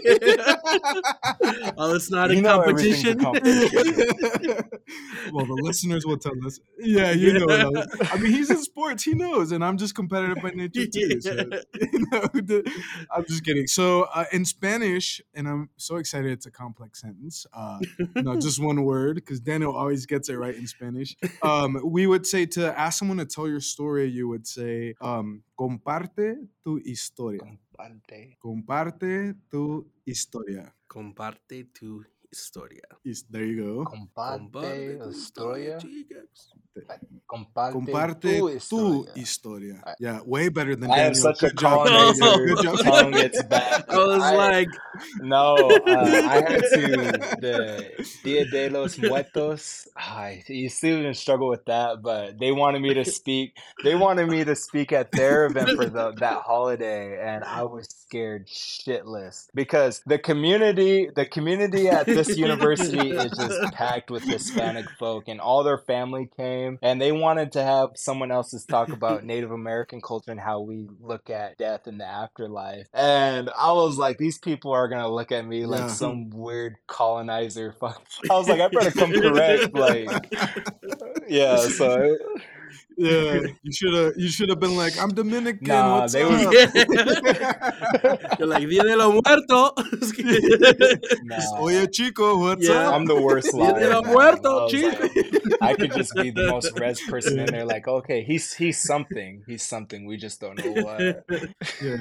[1.78, 4.10] oh, it's not You a know everything's a competition.
[5.36, 6.60] Well, the listeners will tell us.
[6.80, 7.46] Yeah, you know.
[7.48, 8.10] that.
[8.14, 9.04] I mean, he's in sports.
[9.04, 11.20] He knows, and I'm just competitive by nature too.
[11.22, 11.34] So,
[11.94, 12.64] you know, the-
[13.14, 13.68] I'm just kidding.
[13.68, 16.32] So, uh, in Spanish, and I'm so excited.
[16.32, 17.46] It's a complex sentence.
[17.54, 17.80] Uh,
[18.16, 21.16] no, just one word, because Daniel always gets it right in Spanish.
[21.42, 24.08] Um, we would say to ask someone to tell your story.
[24.10, 28.38] You would say, um, "Comparte tu historia." Comparte.
[28.42, 30.72] Comparte tu historia.
[30.88, 32.06] Comparte tu
[32.38, 32.82] historia.
[33.04, 33.86] Is- There you go.
[33.86, 35.78] Comparte tu historia.
[35.80, 36.52] chicas.
[37.26, 39.12] Comparte, Comparte tu tu historia.
[39.16, 39.76] historia.
[39.88, 41.06] I- Yeah, way better than I Daniel.
[41.06, 42.78] have such a job, colonizer Good job.
[42.80, 43.14] tongue.
[43.16, 43.86] It's bad.
[43.90, 44.70] I was I- like,
[45.22, 45.82] No, uh,
[46.34, 46.82] I had to
[47.40, 49.88] the Dia de los Muertos.
[49.96, 53.56] I you still even struggle with that, but they wanted me to speak.
[53.84, 57.88] They wanted me to speak at their event for the, that holiday, and I was
[57.90, 64.90] scared shitless because the community, the community at this university is just packed with Hispanic
[65.00, 69.24] folk, and all their family came, and they wanted to have someone else's talk about
[69.26, 72.88] Native American culture and how we look at death in the afterlife.
[72.94, 75.88] And I was like, these people are gonna look at me like Yeah.
[75.88, 77.74] some weird colonizer.
[77.80, 78.02] Fuck.
[78.30, 79.74] I was like, I better come correct.
[79.74, 80.34] Like,
[81.28, 81.58] yeah.
[81.58, 82.18] So
[82.98, 84.14] Yeah, you should have.
[84.16, 85.68] You should have been like, "I'm Dominican.
[85.68, 86.54] Nah, what's they up?" was-
[88.40, 89.72] you're like, Dia de los Muertos.
[91.24, 92.88] nah, Oye, chico, what's Yeah.
[92.90, 92.96] up?
[92.96, 94.02] I'm the worst Dia de liar.
[94.02, 94.06] los.
[94.08, 95.04] Muertos, I chico.
[95.04, 95.12] like,
[95.62, 97.66] I could just be the most res person in there.
[97.66, 99.44] Like, okay, he's he's something.
[99.46, 100.06] He's something.
[100.06, 101.26] We just don't know what.
[101.82, 101.98] Yeah.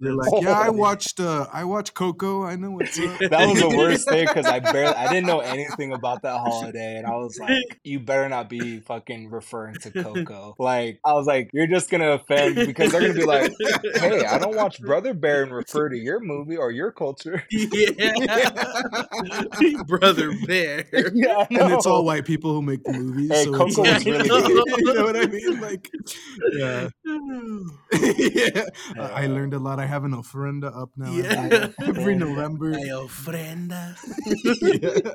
[0.00, 1.20] They're like, "Yeah, I watched.
[1.20, 2.42] Uh, I watched Coco.
[2.44, 5.40] I know what's up." That was the worst thing because I barely, I didn't know
[5.40, 9.90] anything about that holiday, and I was like, "You better not be fucking referring to
[9.90, 13.52] Coco." Like, I was like, "You're just gonna offend because they're gonna be like,
[13.96, 18.50] hey, I don't watch Brother Bear and refer to your movie or your culture." yeah.
[19.86, 20.86] Brother Bear.
[21.14, 23.30] yeah, and it's all white people who make the movies.
[23.30, 24.78] Hey, so Coco it's was really good.
[24.78, 25.60] you know what I mean?
[25.60, 25.90] Like,
[26.58, 26.88] yeah,
[27.92, 28.64] yeah.
[28.98, 29.78] I I learned a lot.
[29.80, 31.68] I have an ofrenda up now Yeah.
[31.82, 32.72] every November.
[32.74, 33.96] Ay, ofrenda.
[34.62, 35.10] Yeah.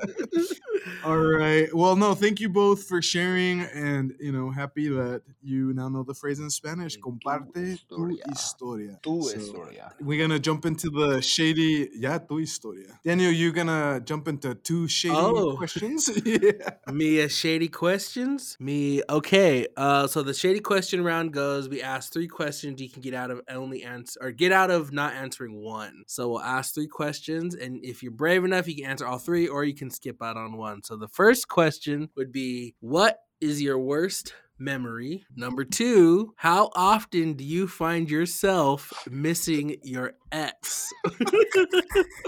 [1.04, 1.72] All right.
[1.74, 6.02] Well, no, thank you both for sharing, and you know, happy that you now know
[6.02, 6.98] the phrase in Spanish.
[6.98, 8.24] Comparte tu historia.
[8.28, 8.98] historia.
[9.02, 9.92] Tu So, historia.
[10.00, 12.98] We're gonna jump into the shady, yeah, tu historia.
[13.04, 15.56] Daniel, you gonna jump into two shady Oh.
[15.56, 16.08] questions?
[16.24, 16.92] yeah.
[16.92, 18.56] Me a shady questions.
[18.60, 19.66] Me okay.
[19.76, 21.68] Uh, so the shady question round goes.
[21.68, 22.80] We ask three questions.
[22.80, 26.04] You can get out of only answer or get out of not answering one.
[26.06, 29.46] So we'll ask three questions, and if you're brave enough, you can answer all three,
[29.48, 30.82] or you can skip out on one.
[30.82, 35.26] So the first question would be, "What is your worst?" Memory.
[35.34, 40.92] Number two, how often do you find yourself missing your ex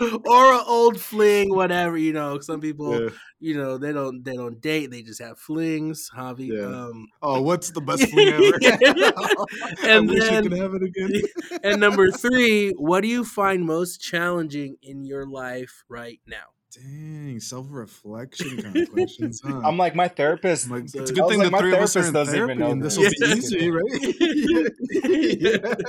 [0.01, 1.97] or an old fling, whatever?
[1.97, 3.09] You know, some people Yeah.
[3.39, 6.67] you know they don't they don't date they just have flings javi Yeah.
[6.67, 8.59] um Oh, what's the best fling ever?
[9.87, 11.13] And then- could have it again.
[11.63, 17.41] and number three what do you find most challenging in your life right now Dang,
[17.41, 19.61] self-reflection kind of questions, huh?
[19.65, 20.69] I'm like my therapist.
[20.71, 22.59] Like, it's a good thing like, the my three of us are in doesn't even
[22.59, 23.05] therapy, know this this.
[23.05, 23.35] will be Yeah.
[23.37, 25.37] easy, right?
[25.41, 25.85] Yeah.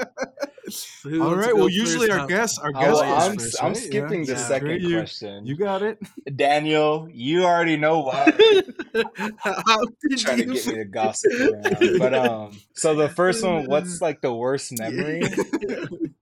[0.70, 1.52] So who All wants to right.
[1.54, 3.02] go Well, usually our guests, our Oh, guests.
[3.02, 3.78] well, goes I'm, first, I'm right?
[3.78, 4.26] skipping Yeah.
[4.26, 4.48] the Yeah.
[4.48, 5.46] second you, question.
[5.46, 5.98] You got it.
[6.36, 8.26] Daniel, you already know why.
[9.38, 12.00] How did trying to you- get me to gossip around.
[12.00, 15.24] But um, so the first one, what's like the worst memory?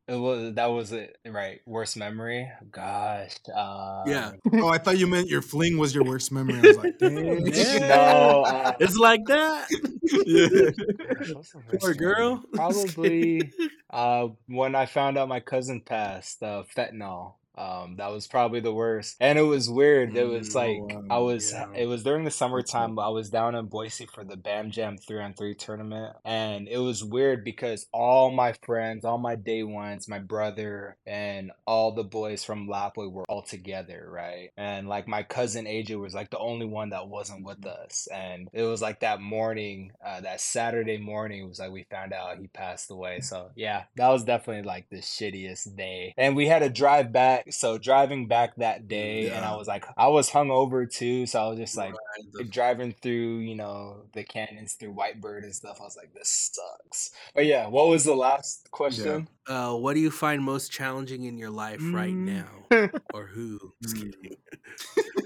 [0.07, 1.61] It was that was it, right?
[1.65, 2.51] Worst memory.
[2.71, 3.35] Gosh.
[3.47, 4.33] Yeah.
[4.45, 6.59] Um, Oh, I thought you meant your fling was your worst memory.
[6.59, 7.47] I was like, damn.
[7.47, 7.79] Yeah.
[7.79, 8.43] no.
[8.43, 9.67] Uh, It's like that.
[10.25, 11.79] yeah.
[11.79, 12.43] Poor girl.
[12.53, 13.51] Probably
[13.89, 17.33] uh, when I found out my cousin passed, uh, fentanyl.
[17.57, 19.15] Um, that was probably the worst.
[19.19, 20.15] And it was weird.
[20.15, 21.67] It was Mm, oh, like I was Yeah.
[21.75, 22.99] it was during the summertime.
[22.99, 26.15] I was down in Boise for the Bam Jam 3 on 3 tournament.
[26.25, 31.51] And it was weird because all my friends, all my day ones, my brother, and
[31.65, 34.51] all the boys from Lapwai were all together, right?
[34.57, 38.07] And like my cousin AJ was like the only one that wasn't with us.
[38.13, 42.37] And it was like that morning, uh, that Saturday morning, was like we found out
[42.37, 43.21] he passed away.
[43.21, 46.13] So yeah, that was definitely like the shittiest day.
[46.17, 47.44] And we had to drive back.
[47.49, 51.25] So driving back that day, and I was like, I was hungover too.
[51.27, 55.53] So I was just like, Right, driving through, you know, the canyons through Whitebird and
[55.55, 55.77] stuff.
[55.79, 57.11] I was like, this sucks.
[57.35, 59.27] But yeah, what was the last question?
[59.47, 62.43] Uh, what do you find most challenging in your life right Mm.
[62.71, 63.59] now, or who?
[63.85, 63.95] Mm.
[63.95, 64.37] kidding.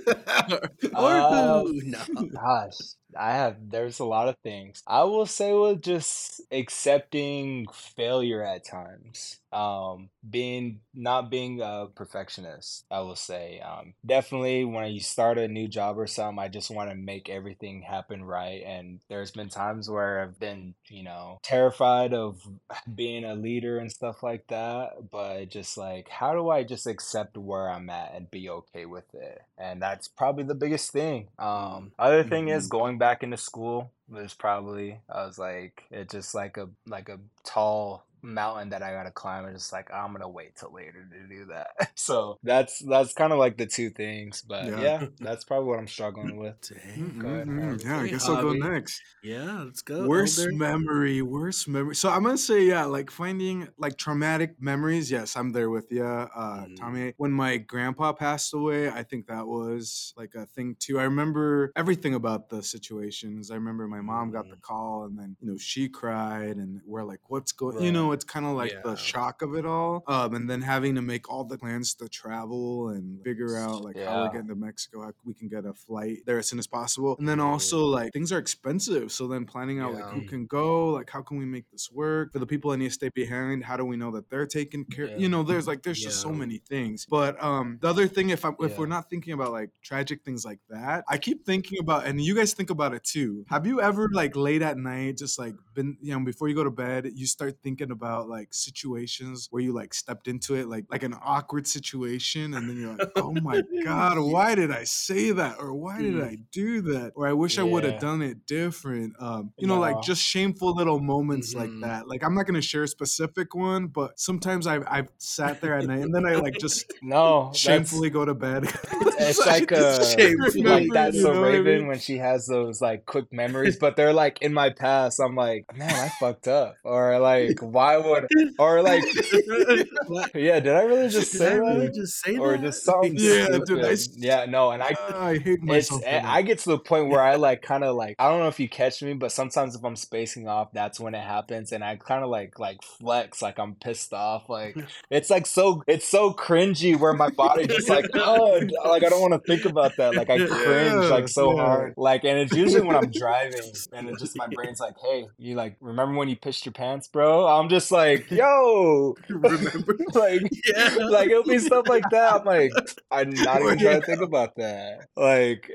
[0.95, 1.81] or Uh, who?
[1.83, 1.99] No.
[2.33, 2.77] Gosh,
[3.17, 4.83] I have, there's a lot of things.
[4.87, 9.38] I will say with just accepting failure at times.
[9.51, 13.59] Um, being, not being a perfectionist, I will say.
[13.61, 17.29] Um, definitely when you start a new job or something, I just want to make
[17.29, 18.63] everything happen right.
[18.65, 22.41] And there's been times where I've been, you know, terrified of
[22.95, 25.09] being a leader and stuff like that.
[25.11, 29.13] But just like, how do I just accept where I'm at and be okay with
[29.13, 29.41] it?
[29.57, 31.29] And that's probably the biggest thing.
[31.39, 32.69] Um, other thing is Mhm.
[32.69, 37.19] going back into school was probably I was like it's just like a like a
[37.43, 41.27] tall mountain that I gotta climb and just like I'm gonna wait till later to
[41.27, 41.71] do that.
[41.97, 44.41] So that's that's kind of like the two things.
[44.41, 44.75] But Yeah.
[44.77, 46.55] yeah, that's probably what I'm struggling with.
[46.69, 47.15] Dang.
[47.19, 47.53] Go ahead, Mhm.
[47.61, 47.83] Javi.
[47.83, 49.03] Yeah, I Hey, guess I'll go next.
[49.21, 50.07] Yeah, let's go.
[50.07, 50.51] Worst Elder.
[50.51, 51.93] memory, worst memory.
[51.95, 55.11] So I'm gonna say, yeah, like finding like traumatic memories.
[55.11, 56.75] Yes, I'm there with you, uh, Mhm.
[56.75, 57.13] Tommy.
[57.17, 60.99] When my grandpa passed away, I think that was like a thing too.
[60.99, 63.51] I remember everything about the situations.
[63.51, 64.61] I remember my mom got the Mhm.
[64.61, 68.25] call, and then you know she cried, and we're like, "What's going?" You know, it's
[68.25, 70.03] kind of like the shock of it all.
[70.07, 73.97] Um, and then having to make all the plans to travel and figure out like
[73.97, 76.67] how we're getting to Mexico, how we can get a flight there as soon as
[76.67, 79.11] possible, and then also like things are expensive.
[79.11, 82.33] So then planning out like who can go, like how can we make this work
[82.33, 83.63] for the people that need to stay behind?
[83.63, 85.07] How do we know that they're taken care?
[85.07, 85.17] Yeah.
[85.17, 87.05] You know, there's like there's just so many things.
[87.09, 90.45] But um, the other thing, if I, if we're not thinking about like tragic things
[90.45, 93.45] like that, I keep thinking about, and you guys think about it too.
[93.49, 96.63] Have you ever like late at night, just like been, you know, before you go
[96.63, 100.85] to bed, you start thinking about like situations where you like stepped into it, like
[100.89, 105.31] like an awkward situation, and then you're like, oh my god, why did I say
[105.31, 106.21] that, or why did.
[106.21, 109.15] I do that, or I wish I would have done it different.
[109.19, 111.81] Um, you know, like just shameful little moments like Mhm.
[111.81, 112.07] that.
[112.07, 115.85] Like I'm not gonna share a specific one, but sometimes I've I've sat there at
[115.85, 118.65] night and then I like just No, shamefully go to bed.
[119.19, 121.87] it's I like a like that's you so what I Raven mean?
[121.87, 125.19] when she has those like quick memories, but they're like in my past.
[125.19, 128.27] I'm like, man, I fucked up, or like, why would,
[128.57, 129.09] or like,
[130.33, 132.59] yeah, did I really just Did say I really that, just say or that?
[132.59, 133.63] just something Yeah, stupid?
[133.65, 136.03] dude, I yeah, no, and I Ah, I hate myself.
[136.03, 136.21] eh.
[136.23, 138.59] I get to the point where I like kind of like I don't know if
[138.59, 141.95] you catch me, but sometimes if I'm spacing off, that's when it happens, and I
[141.97, 144.49] kind of like like flex like I'm pissed off.
[144.49, 144.79] Like
[145.09, 149.21] it's like so it's so cringy where my body just like oh like I don't
[149.21, 150.15] want to think about that.
[150.15, 151.55] Like I cringe like so yeah.
[151.55, 151.93] hard.
[151.97, 155.55] Like and it's usually when I'm driving, and it just my brain's like, hey, you
[155.55, 157.47] like remember when you pissed your pants, bro?
[157.47, 159.97] I'm just like yo, Remember?
[160.13, 160.41] like
[160.75, 160.95] Yeah.
[161.09, 162.33] like it'll be stuff like that.
[162.33, 162.71] I'm like,
[163.11, 165.07] I'm not even trying to think about that.
[165.15, 165.69] Like,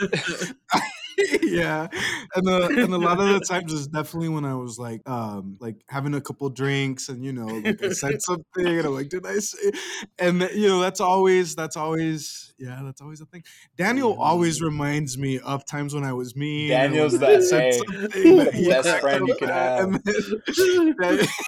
[1.42, 1.88] yeah,
[2.34, 5.56] and uh, and a lot of the times it's definitely when I was like, um,
[5.60, 9.08] like having a couple drinks, and you know, like I said something, and I'm like,
[9.08, 9.72] did I say?
[10.18, 13.42] And you know, that's always that's always yeah, that's always a thing.
[13.76, 14.64] Daniel always Mhm.
[14.66, 16.68] reminds me of times when I was mean.
[16.70, 17.72] Daniel's when I the- said
[18.12, 21.28] hey, that best friend you could have.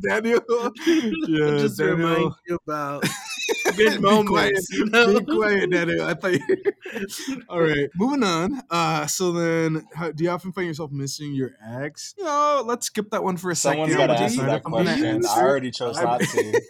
[0.00, 0.40] Daniel,
[1.26, 1.96] yeah, just Daniel.
[1.96, 3.04] remind you about
[3.76, 4.30] Be good moments.
[4.30, 4.64] quiet.
[4.70, 5.20] you know?
[5.20, 6.04] Be quiet, Daniel.
[6.06, 6.40] I thought you...
[7.48, 8.62] All right, moving on.
[8.70, 12.14] Uh, so then, how, do you often find yourself missing your ex?
[12.18, 14.06] You know, let's skip that one for a Someone's second.
[14.06, 15.22] got to Do answer you- that I'm question.
[15.26, 16.60] I already chose I'm- not to.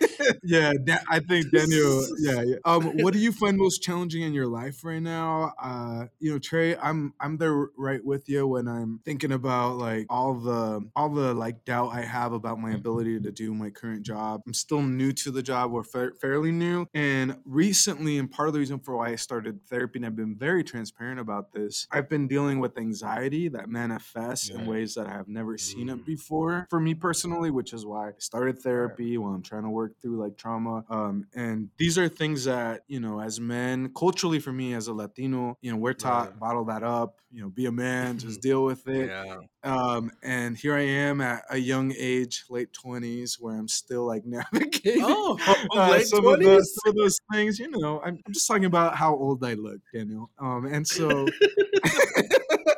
[0.43, 2.07] yeah, Da- I think Daniel.
[2.19, 2.57] Yeah, yeah.
[2.65, 5.53] Um, what do you find most challenging in your life right now?
[5.63, 10.07] Uh, you know, Tre, I'm I'm there right with you when I'm thinking about like
[10.11, 14.03] all the all the like doubt I have about my ability to do my current
[14.03, 14.43] job.
[14.47, 15.71] I'm still new to the job.
[15.71, 19.65] We're fa- fairly new, And recently, and part of the reason for why I started
[19.67, 24.51] therapy, and I've been very transparent about this, I've been dealing with anxiety that manifests
[24.51, 25.95] in ways that I have never seen Mm.
[25.95, 29.71] it before for me personally, which is why I started therapy while I'm trying to
[29.71, 30.85] work through like trauma.
[30.89, 34.93] Um, and these are things that, you know, as men, culturally for me as a
[34.95, 36.39] Latino, you know, we're taught Right.
[36.39, 39.13] bottle that up, you know, be a man, just deal with it.
[39.13, 39.37] Yeah.
[39.65, 44.25] Um, and here I am at a young age, late 20s, where I'm still like
[44.27, 45.39] navigating Oh,
[45.77, 46.78] uh, late some, of those, 20s?
[46.87, 47.59] of those things.
[47.59, 50.31] You know, I'm, I'm just talking about how old I look, Daniel.
[50.39, 51.33] Um, and so.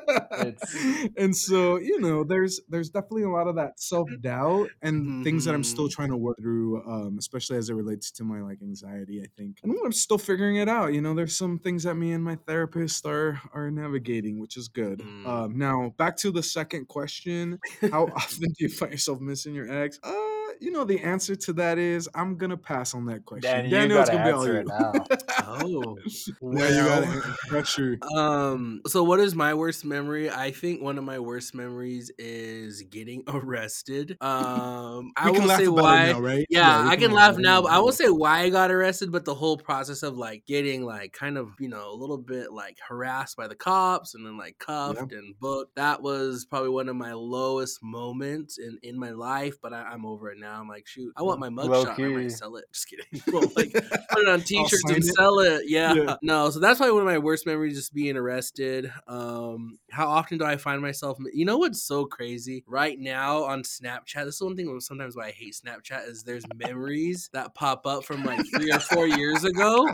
[1.17, 5.55] And so you know there's there's definitely a lot of that self-doubt and things that
[5.55, 5.91] i'm still Mhm.
[5.91, 9.59] trying to work through um especially as it relates to my like anxiety i think
[9.63, 12.37] and i'm still figuring it out you know there's some things that me and my
[12.47, 15.27] therapist are are navigating which is good Mm.
[15.27, 17.59] um now back to the second question
[17.91, 20.20] how often do you find yourself missing your ex uh
[20.61, 23.71] you know the answer to that is i'm gonna pass on that question Dan, you
[23.71, 24.93] Daniel, it's gonna be all answer you it now.
[25.53, 25.97] Oh,
[26.43, 28.83] now you got well, pressure Um.
[28.87, 30.31] So, what is my worst memory?
[30.31, 34.17] I think one of my worst memories is getting arrested.
[34.21, 36.13] Um, I can will laugh say about it why.
[36.13, 38.71] now, right Yeah, we I can laugh now, but I won't say why I got
[38.71, 42.19] arrested, but the whole process of like getting like kind of, you know, a little
[42.19, 45.77] bit like harassed by the cops and then like cuffed and booked.
[45.77, 50.07] That was probably one of my lowest moments in in my life, but I, I'm
[50.07, 50.50] over it now.
[50.53, 51.99] I'm like, shoot, I want my mugshot.
[51.99, 52.65] I might sell it.
[52.73, 53.07] Just kidding.
[53.33, 55.05] Well, like put it on t-shirts and it.
[55.05, 55.69] sell it.
[55.69, 55.95] Yeah.
[55.95, 56.17] Yeah.
[56.23, 58.93] No, so that's probably one of my worst memories just being arrested.
[59.07, 62.65] Um how often do I find myself you know what's so crazy?
[62.67, 66.45] Right now on Snapchat, this is one thing sometimes why I hate Snapchat is there's
[66.57, 69.89] memories that pop up from like three or four years ago.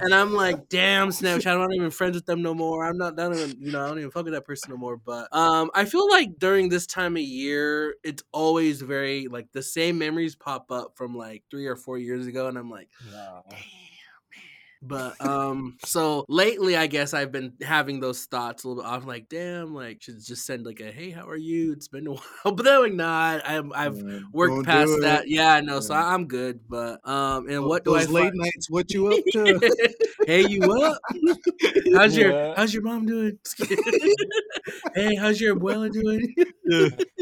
[0.00, 2.86] And I'm like, damn, Snapchat, I'm not even friends with them no more.
[2.86, 4.96] I'm not done even, you know, I don't even fuck with that person no more.
[4.96, 9.62] But um I feel like during this time of year, it's always very like the
[9.62, 13.42] same memories pop up from like three or four years ago, and I'm like, No.
[14.82, 18.90] But um, so lately, I guess I've been having those thoughts a little bit.
[18.90, 21.72] I'm like, damn, like should just send like a hey, how are you?
[21.72, 22.10] It's been a
[22.42, 25.28] while, but then I'm like, nah, I'm I've Yeah, worked past that.
[25.28, 26.60] Yeah, I know, so I- I'm good.
[26.68, 28.36] But um, and Tho- what do I those late find?
[28.36, 28.70] nights?
[28.70, 29.72] What you up to?
[30.26, 30.98] hey, you up?
[31.94, 32.54] How's your Yeah.
[32.56, 33.38] How's your mom doing?
[34.94, 36.34] hey, how's your abuela doing?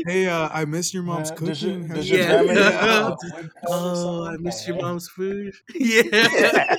[0.07, 1.89] Hey, uh, I miss your mom's Yeah, does your- cooking.
[1.89, 2.43] does How's your Yeah.
[2.43, 3.09] grandma uh, Yeah.
[3.09, 5.55] wood pellet Oh, I miss your mom's food.
[5.75, 6.77] Yeah,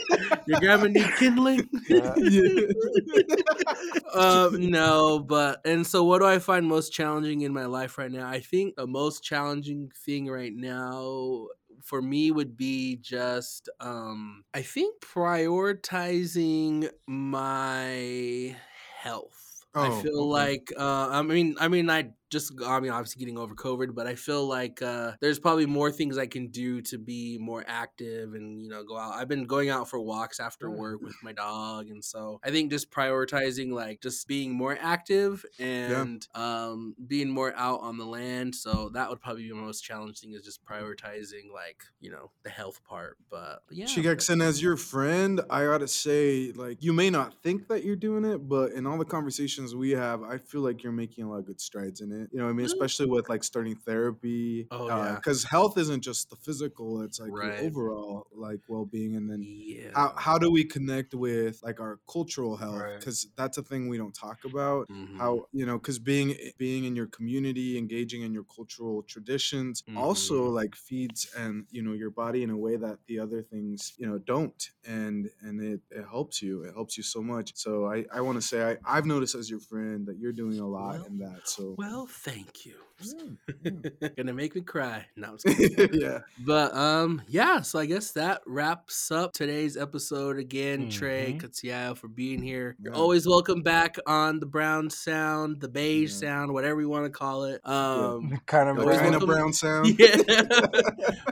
[0.78, 1.70] your grandma need kindling.
[1.88, 2.18] Yeah.
[4.14, 8.12] um, no, but and so what do I find most challenging in my life right
[8.12, 8.28] now?
[8.28, 11.48] I think the most challenging thing right now
[11.84, 18.56] for me would be just um I think prioritizing my
[18.98, 19.66] health.
[19.82, 20.50] I Oh, feel okay.
[20.50, 24.08] like uh I mean I mean I just I mean obviously getting over COVID, but
[24.08, 28.34] I feel like uh there's probably more things I can do to be more active
[28.34, 29.14] and you know go out.
[29.14, 32.72] I've been going out for walks after work with my dog and so I think
[32.72, 38.56] just prioritizing like just being more active and um being more out on the land.
[38.56, 42.50] So that would probably be the most challenging is just prioritizing like, you know, the
[42.50, 43.18] health part.
[43.30, 43.86] But yeah.
[43.86, 48.26] Shigeksen, as your friend, I gotta say, like, you may not think that you're doing
[48.26, 51.40] it, but in all the conversations we have, I feel like you're making a lot
[51.40, 52.19] of good strides in it.
[52.32, 52.66] You know what I mean?
[52.66, 54.68] Especially with like starting therapy.
[54.72, 55.16] Oh, yeah.
[55.16, 57.60] Because health isn't just the physical, it's like Right.
[57.62, 59.16] overall like well being.
[59.16, 59.92] And then yeah.
[59.96, 62.82] how, how do we connect with like our cultural health?
[62.82, 63.00] Right.
[63.00, 64.88] Because that's a thing we don't talk about.
[64.90, 65.18] Mhm.
[65.18, 70.48] How you know, because being being in your community, engaging in your cultural traditions, also
[70.50, 70.54] Mhm.
[70.54, 74.08] like feeds and you know your body in a way that the other things you
[74.08, 76.64] know don't, and and it, it helps you.
[76.64, 77.56] It helps you so much.
[77.56, 80.60] So I I want to say I I've noticed as your friend that you're doing
[80.60, 81.48] a lot Well- in that.
[81.48, 82.89] So Well, thank you.
[83.02, 83.72] Yeah,
[84.18, 85.06] Gonna make me cry.
[85.16, 86.20] No, I'm just yeah.
[86.45, 87.62] But um, yeah.
[87.62, 90.38] So I guess that wraps up today's episode.
[90.38, 91.41] Again, Tre Mhm.
[91.41, 92.76] Katsiao for being here.
[92.82, 96.18] You're always welcome back on the brown sound, the beige Yeah.
[96.30, 97.62] sound, whatever you want to call it.
[97.66, 100.00] Um, kind of The Always kind of welcome- brown sound.
[100.00, 100.22] yeah,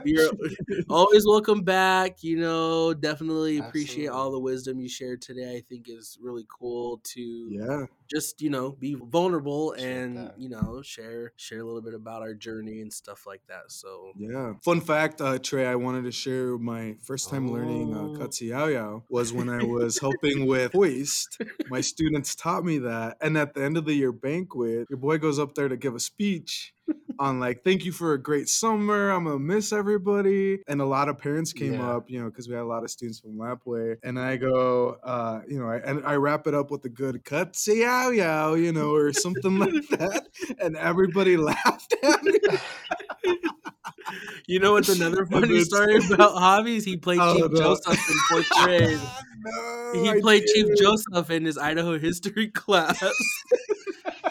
[0.04, 0.30] you're
[0.88, 2.22] always welcome back.
[2.22, 5.56] You know, definitely appreciate all the wisdom you shared today.
[5.56, 7.86] I think is really cool to Yeah.
[8.10, 10.38] just you know be vulnerable Appreciate and that.
[10.38, 14.12] you know share share a little bit about our journey and stuff like that so
[14.16, 14.54] Yeah.
[14.64, 18.14] Fun fact, uh, Tre, I wanted to share my first time learning uh, Oh.
[18.18, 21.40] Katsiyaoyao was when I was helping with hoist.
[21.68, 23.16] My students taught me that.
[23.20, 25.94] And at the end of the year banquet, your boy goes up there to give
[25.94, 26.72] a speech
[27.20, 29.10] on like, thank you for a great summer.
[29.10, 30.60] I'm gonna miss everybody.
[30.68, 31.96] And a lot of parents came Yeah.
[31.96, 33.96] up, you know, because we had a lot of students from Lapwai.
[34.04, 37.24] And I go, uh, you know, I, and I wrap it up with a good
[37.24, 40.28] Katsiyaoyao, you know, or something like that.
[40.60, 42.38] And everybody laughed at me.
[44.46, 46.84] You know what's another funny story about Javi's?
[46.84, 47.58] He played Oh, Chief no.
[47.58, 49.00] Joseph in fourth grade.
[49.44, 50.66] no, He played Chief.
[50.78, 53.02] Joseph in his Idaho history class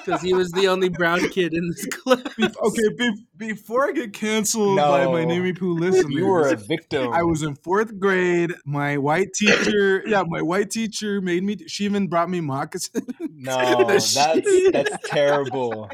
[0.08, 2.22] because he was the only brown kid in this class.
[2.40, 5.30] Okay, before I get canceled by my No.
[5.36, 7.14] Nimíipúu listeners, You were a victim.
[7.14, 8.54] I was in fourth grade.
[8.66, 11.58] My white teacher, yeah, my white teacher made me.
[11.68, 13.06] She even brought me moccasins.
[13.20, 15.90] no, that's She- that's terrible.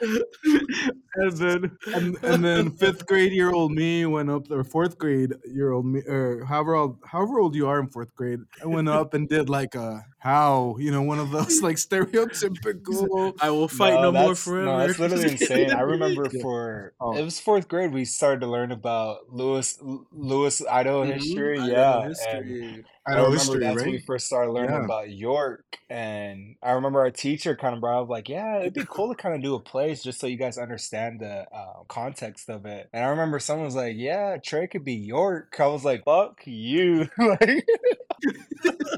[0.00, 4.64] and then and, and then fifth grade year old me went up there.
[4.64, 8.40] Fourth grade year old me, or however old, however old you are in fourth grade,
[8.62, 13.34] I went up and did like a how you know one of those like stereotypical.
[13.40, 14.66] I will fight no, more that's- forever.
[14.66, 15.72] No, that's literally insane.
[15.72, 16.40] I remember Yeah.
[16.70, 17.18] For Oh.
[17.18, 19.78] it was fourth grade we started to learn about Lewis
[20.12, 21.58] Lewis Idaho Mhm, history.
[21.58, 22.86] Idaho yeah, and history.
[23.06, 24.84] I, remember history, that's when we first started learning Yeah.
[24.84, 28.86] about York, and I remember our teacher kind of brought up like, "Yeah, it'd be
[28.88, 32.48] cool to kind of do a place just so you guys understand the uh, context
[32.50, 35.84] of it." And I remember someone was like, "Yeah, Tre could be York." I was
[35.84, 37.66] like, "Fuck you!" like,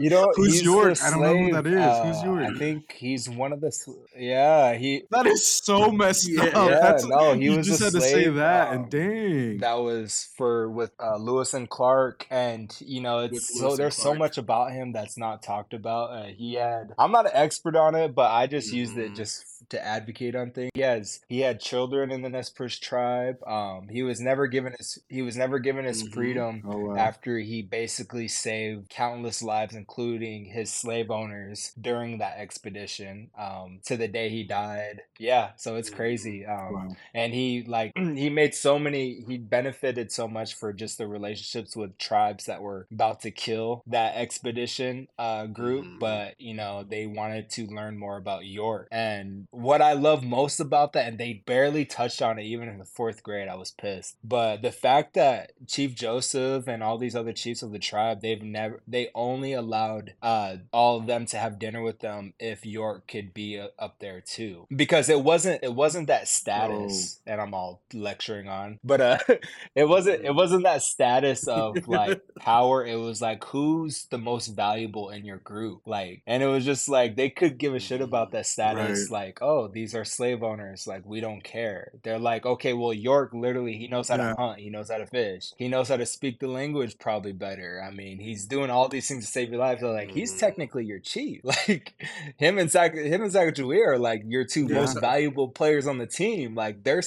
[0.01, 0.71] you know, Who's the
[1.03, 2.17] I don't know who slave, that is.
[2.17, 2.51] Who's yours?
[2.55, 3.71] I think he's one of the.
[3.71, 6.45] sl- Yeah, he That is so messed Yeah.
[6.45, 6.71] up.
[6.71, 8.91] Yeah, That's, no, he you was just a had to say slave, that, um, and
[8.91, 13.97] dang, that was for with uh, Lewis and Clark, and you know it's so there's
[13.97, 16.11] so much about him that's not talked about.
[16.11, 19.17] Uh, he had I'm not an expert on it, but I just used it Mhm.
[19.17, 20.71] just to advocate on things.
[20.75, 23.37] He has he had children in the Nez Perce tribe.
[23.47, 26.13] Um, he was never given his he was never given his Mhm.
[26.15, 26.97] freedom oh wow.
[26.97, 33.31] after he basically saved countless lives, including his slave owners during that expedition.
[33.37, 35.03] Um, to the day he died.
[35.19, 36.47] Yeah, so it's crazy.
[36.47, 36.89] Um, wow.
[37.15, 41.75] and he like he made so many he benefited so much for just the relationships
[41.77, 45.99] with tribes that were about to kill that expedition uh group Mhm.
[45.99, 50.61] but you know they wanted to learn more about york and what i love most
[50.61, 53.71] about that and they barely touched on it even in the fourth grade i was
[53.71, 54.17] pissed.
[54.25, 58.43] But the fact that chief joseph and all these other chiefs of the tribe they've
[58.43, 63.07] never they only allowed uh all of them to have dinner with them if york
[63.09, 64.67] could be uh, up there too.
[64.75, 69.19] Because it wasn't it wasn't that status and i'm all lecturing on but uh
[69.75, 72.85] it wasn't it wasn't that status of like power.
[72.85, 75.83] It was like who's the most valuable in your group?
[75.87, 79.27] Like and it was just like they could give a shit about that status Right.
[79.27, 81.93] like oh these are slave owners like we don't care.
[82.03, 84.31] They're like okay well york literally he knows how Yeah.
[84.35, 87.33] to hunt he knows how to fish he knows how to speak the language probably
[87.33, 87.83] better.
[87.87, 90.39] I mean he's doing all these things to save your life they're like he's Mhm.
[90.39, 91.41] technically your chief.
[91.69, 91.95] Like
[92.39, 94.77] him and Zach, him and Zachary are like your two Yeah.
[94.81, 96.55] most valuable players on the team.
[96.55, 97.03] Like they're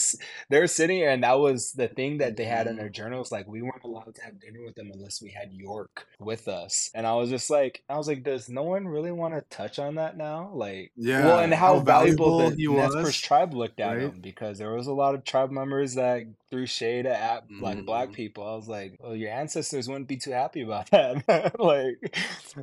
[0.49, 3.47] they're sitting here and that was the thing that they had in their journals like
[3.47, 6.91] we weren't allowed to have dinner with them unless we had york with us.
[6.95, 9.79] And i was just like i was like does no one really want to touch
[9.79, 10.51] on that now?
[10.53, 13.79] Like Yeah, well and how, how valuable, valuable the he Nez was, Perce tribe looked
[13.79, 13.99] at right?
[13.99, 18.09] him because there was a lot of tribe members that threw shade at like black
[18.09, 18.13] Mhm.
[18.13, 22.17] people i was like well your ancestors wouldn't be too happy about that like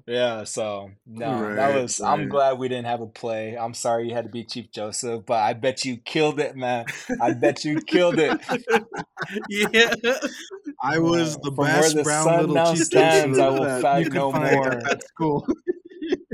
[0.07, 4.09] yeah so no that Right, was i'm glad we didn't have a play i'm sorry
[4.09, 6.87] you had to be chief joseph but i bet you killed it man
[7.21, 8.41] i bet you killed it
[9.49, 9.95] yeah.
[10.83, 14.73] I was the from best brown little chief stands, I will that fight no more.
[14.73, 15.47] at that school.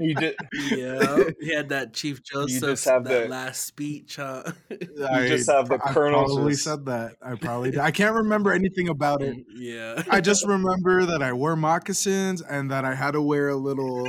[0.00, 0.34] You did
[0.70, 4.42] Yeah, he had that Chief Joseph have that the- last speech, huh?
[5.10, 7.16] I, just have the I colonels probably just- said that.
[7.22, 7.80] I probably did.
[7.88, 9.36] I can't remember anything about it.
[9.54, 10.02] yeah.
[10.10, 14.06] I just remember that I wore moccasins and that I had to wear a little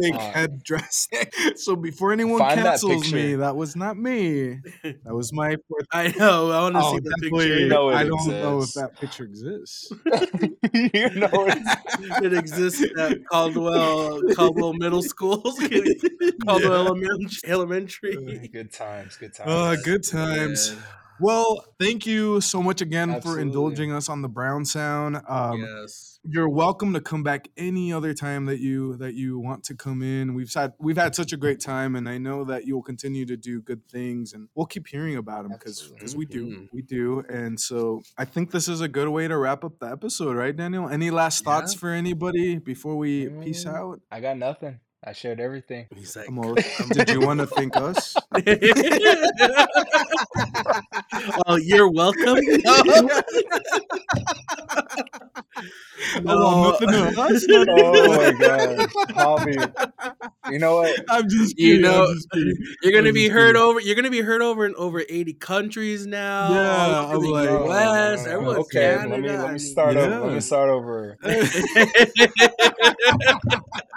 [0.00, 1.08] fake Uh, headdress.
[1.56, 4.60] so before anyone Find that cancels me, that was not me.
[4.82, 5.86] That was my fourth.
[5.92, 6.50] I know.
[6.50, 7.58] I want to Oh, see the picture.
[7.60, 9.92] You know I don't know if that picture exists.
[10.72, 15.40] you know it's it exists at Caldwell Caldwell Middle School,
[16.46, 17.50] Caldwell Elementary.
[17.50, 18.48] Elementary.
[18.48, 20.72] good times good times Uh, good times.
[20.74, 20.80] Yeah.
[21.20, 25.22] Well, thank you so much again for indulging us on the Brown Sound.
[25.28, 26.18] Um, yes.
[26.24, 30.02] You're welcome to come back any other time that you that you want to come
[30.02, 30.34] in.
[30.34, 33.36] We've had we've had such a great time, and I know that you'll continue to
[33.36, 36.68] do good things, and we'll keep hearing about them because because we do Mhm.
[36.72, 37.20] we do.
[37.28, 40.56] And so I think this is a good way to wrap up the episode, right,
[40.56, 40.88] Daniel?
[40.88, 41.78] Any last thoughts Yeah.
[41.80, 43.74] for anybody before we peace Mm.
[43.74, 44.00] out?
[44.10, 47.76] i got nothing i shared everything He's like, Amo, um, did you want to thank
[47.76, 48.16] us?
[51.46, 52.38] oh, you're welcome.
[56.26, 57.46] Oh, nothing to us?
[57.50, 59.56] oh my god Javi
[60.50, 62.18] you know what I'm just kidding, You know, I'm.
[62.82, 63.62] You're gonna I'm be heard kidding.
[63.62, 63.80] over.
[63.80, 66.52] You're gonna be heard over in over 80 countries now.
[66.52, 68.24] Yeah, I'm like- U.S.
[68.26, 69.08] Oh, Everyone's okay Canada.
[69.10, 71.16] let me let me start over let me start over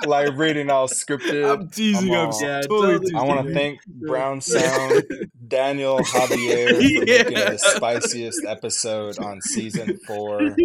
[0.06, 2.14] like reading all scripted I'm teasing.
[2.14, 3.16] I'm, all- yeah, Yeah, totally totally teasing.
[3.18, 5.04] I want to thank Brown Sound,
[5.48, 7.50] Daniel Javier for making Yeah.
[7.52, 10.42] the spiciest episode on season four.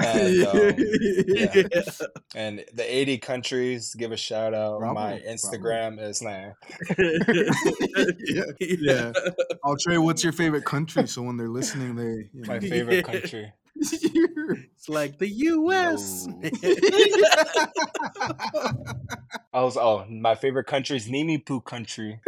[0.00, 0.74] And, um,
[1.26, 1.82] yeah.
[2.34, 4.78] And the 80 countries, give a shout out.
[4.78, 5.32] Bravo, My bravo.
[5.32, 6.52] Instagram is nah.
[8.60, 9.12] Yeah.
[9.64, 11.06] Oh, Tre, what's your favorite country?
[11.06, 12.28] So when they're listening, they.
[12.32, 12.48] You know.
[12.54, 13.52] My favorite country.
[13.80, 16.26] It's like the U.S.
[19.52, 22.20] I was oh, my favorite country is Nimíipúu country.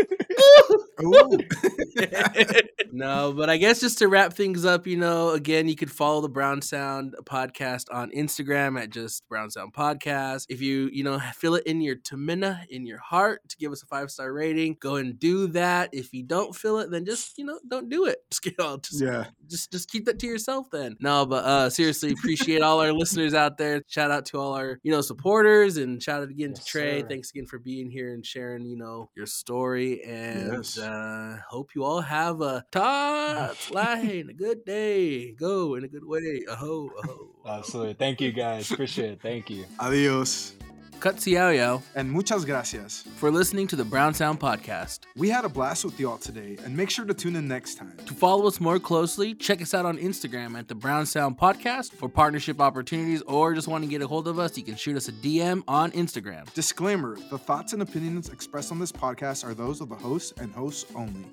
[2.92, 6.20] No, but I guess just to wrap things up, you know, again, you could follow
[6.20, 10.46] the Brown Sound podcast on Instagram at just Brown Sound Podcast.
[10.48, 13.82] If you, you know, feel it in your tamina, in your heart to give us
[13.84, 15.90] a five star rating, go and do that.
[15.92, 18.18] If you don't feel it, then just, you know, don't do it.
[18.30, 19.24] Just, you know, just, yeah.
[19.48, 20.96] just, just keep that to yourself then.
[21.00, 23.82] No, but uh seriously, appreciate all our listeners out there.
[23.86, 27.00] Shout out to all our, you know, supporters and shout out again to Tre.
[27.02, 27.08] sir.
[27.08, 30.02] Thanks again for being here and sharing, you know, your story.
[30.02, 30.78] And Yes.
[30.78, 35.30] uh Uh, hope you all have a tot line, a good day.
[35.32, 36.42] Go in a good way.
[36.50, 37.28] Aho, aho.
[37.46, 37.94] Absolutely.
[37.94, 38.70] Thank you guys.
[38.70, 39.22] Appreciate it.
[39.22, 39.66] Thank you.
[39.78, 40.54] Adios.
[41.00, 43.04] Cut Yao And muchas gracias.
[43.16, 45.00] for listening to the Brown Sound Podcast.
[45.16, 47.96] We had a blast with y'all today, and make sure to tune in next time.
[48.04, 51.92] To follow us more closely, check us out on Instagram at the Brown Sound Podcast
[51.92, 54.94] for partnership opportunities or just want to get a hold of us, you can shoot
[54.94, 56.52] us a DM on Instagram.
[56.52, 60.52] Disclaimer the thoughts and opinions expressed on this podcast are those of the host and
[60.52, 61.24] hosts only.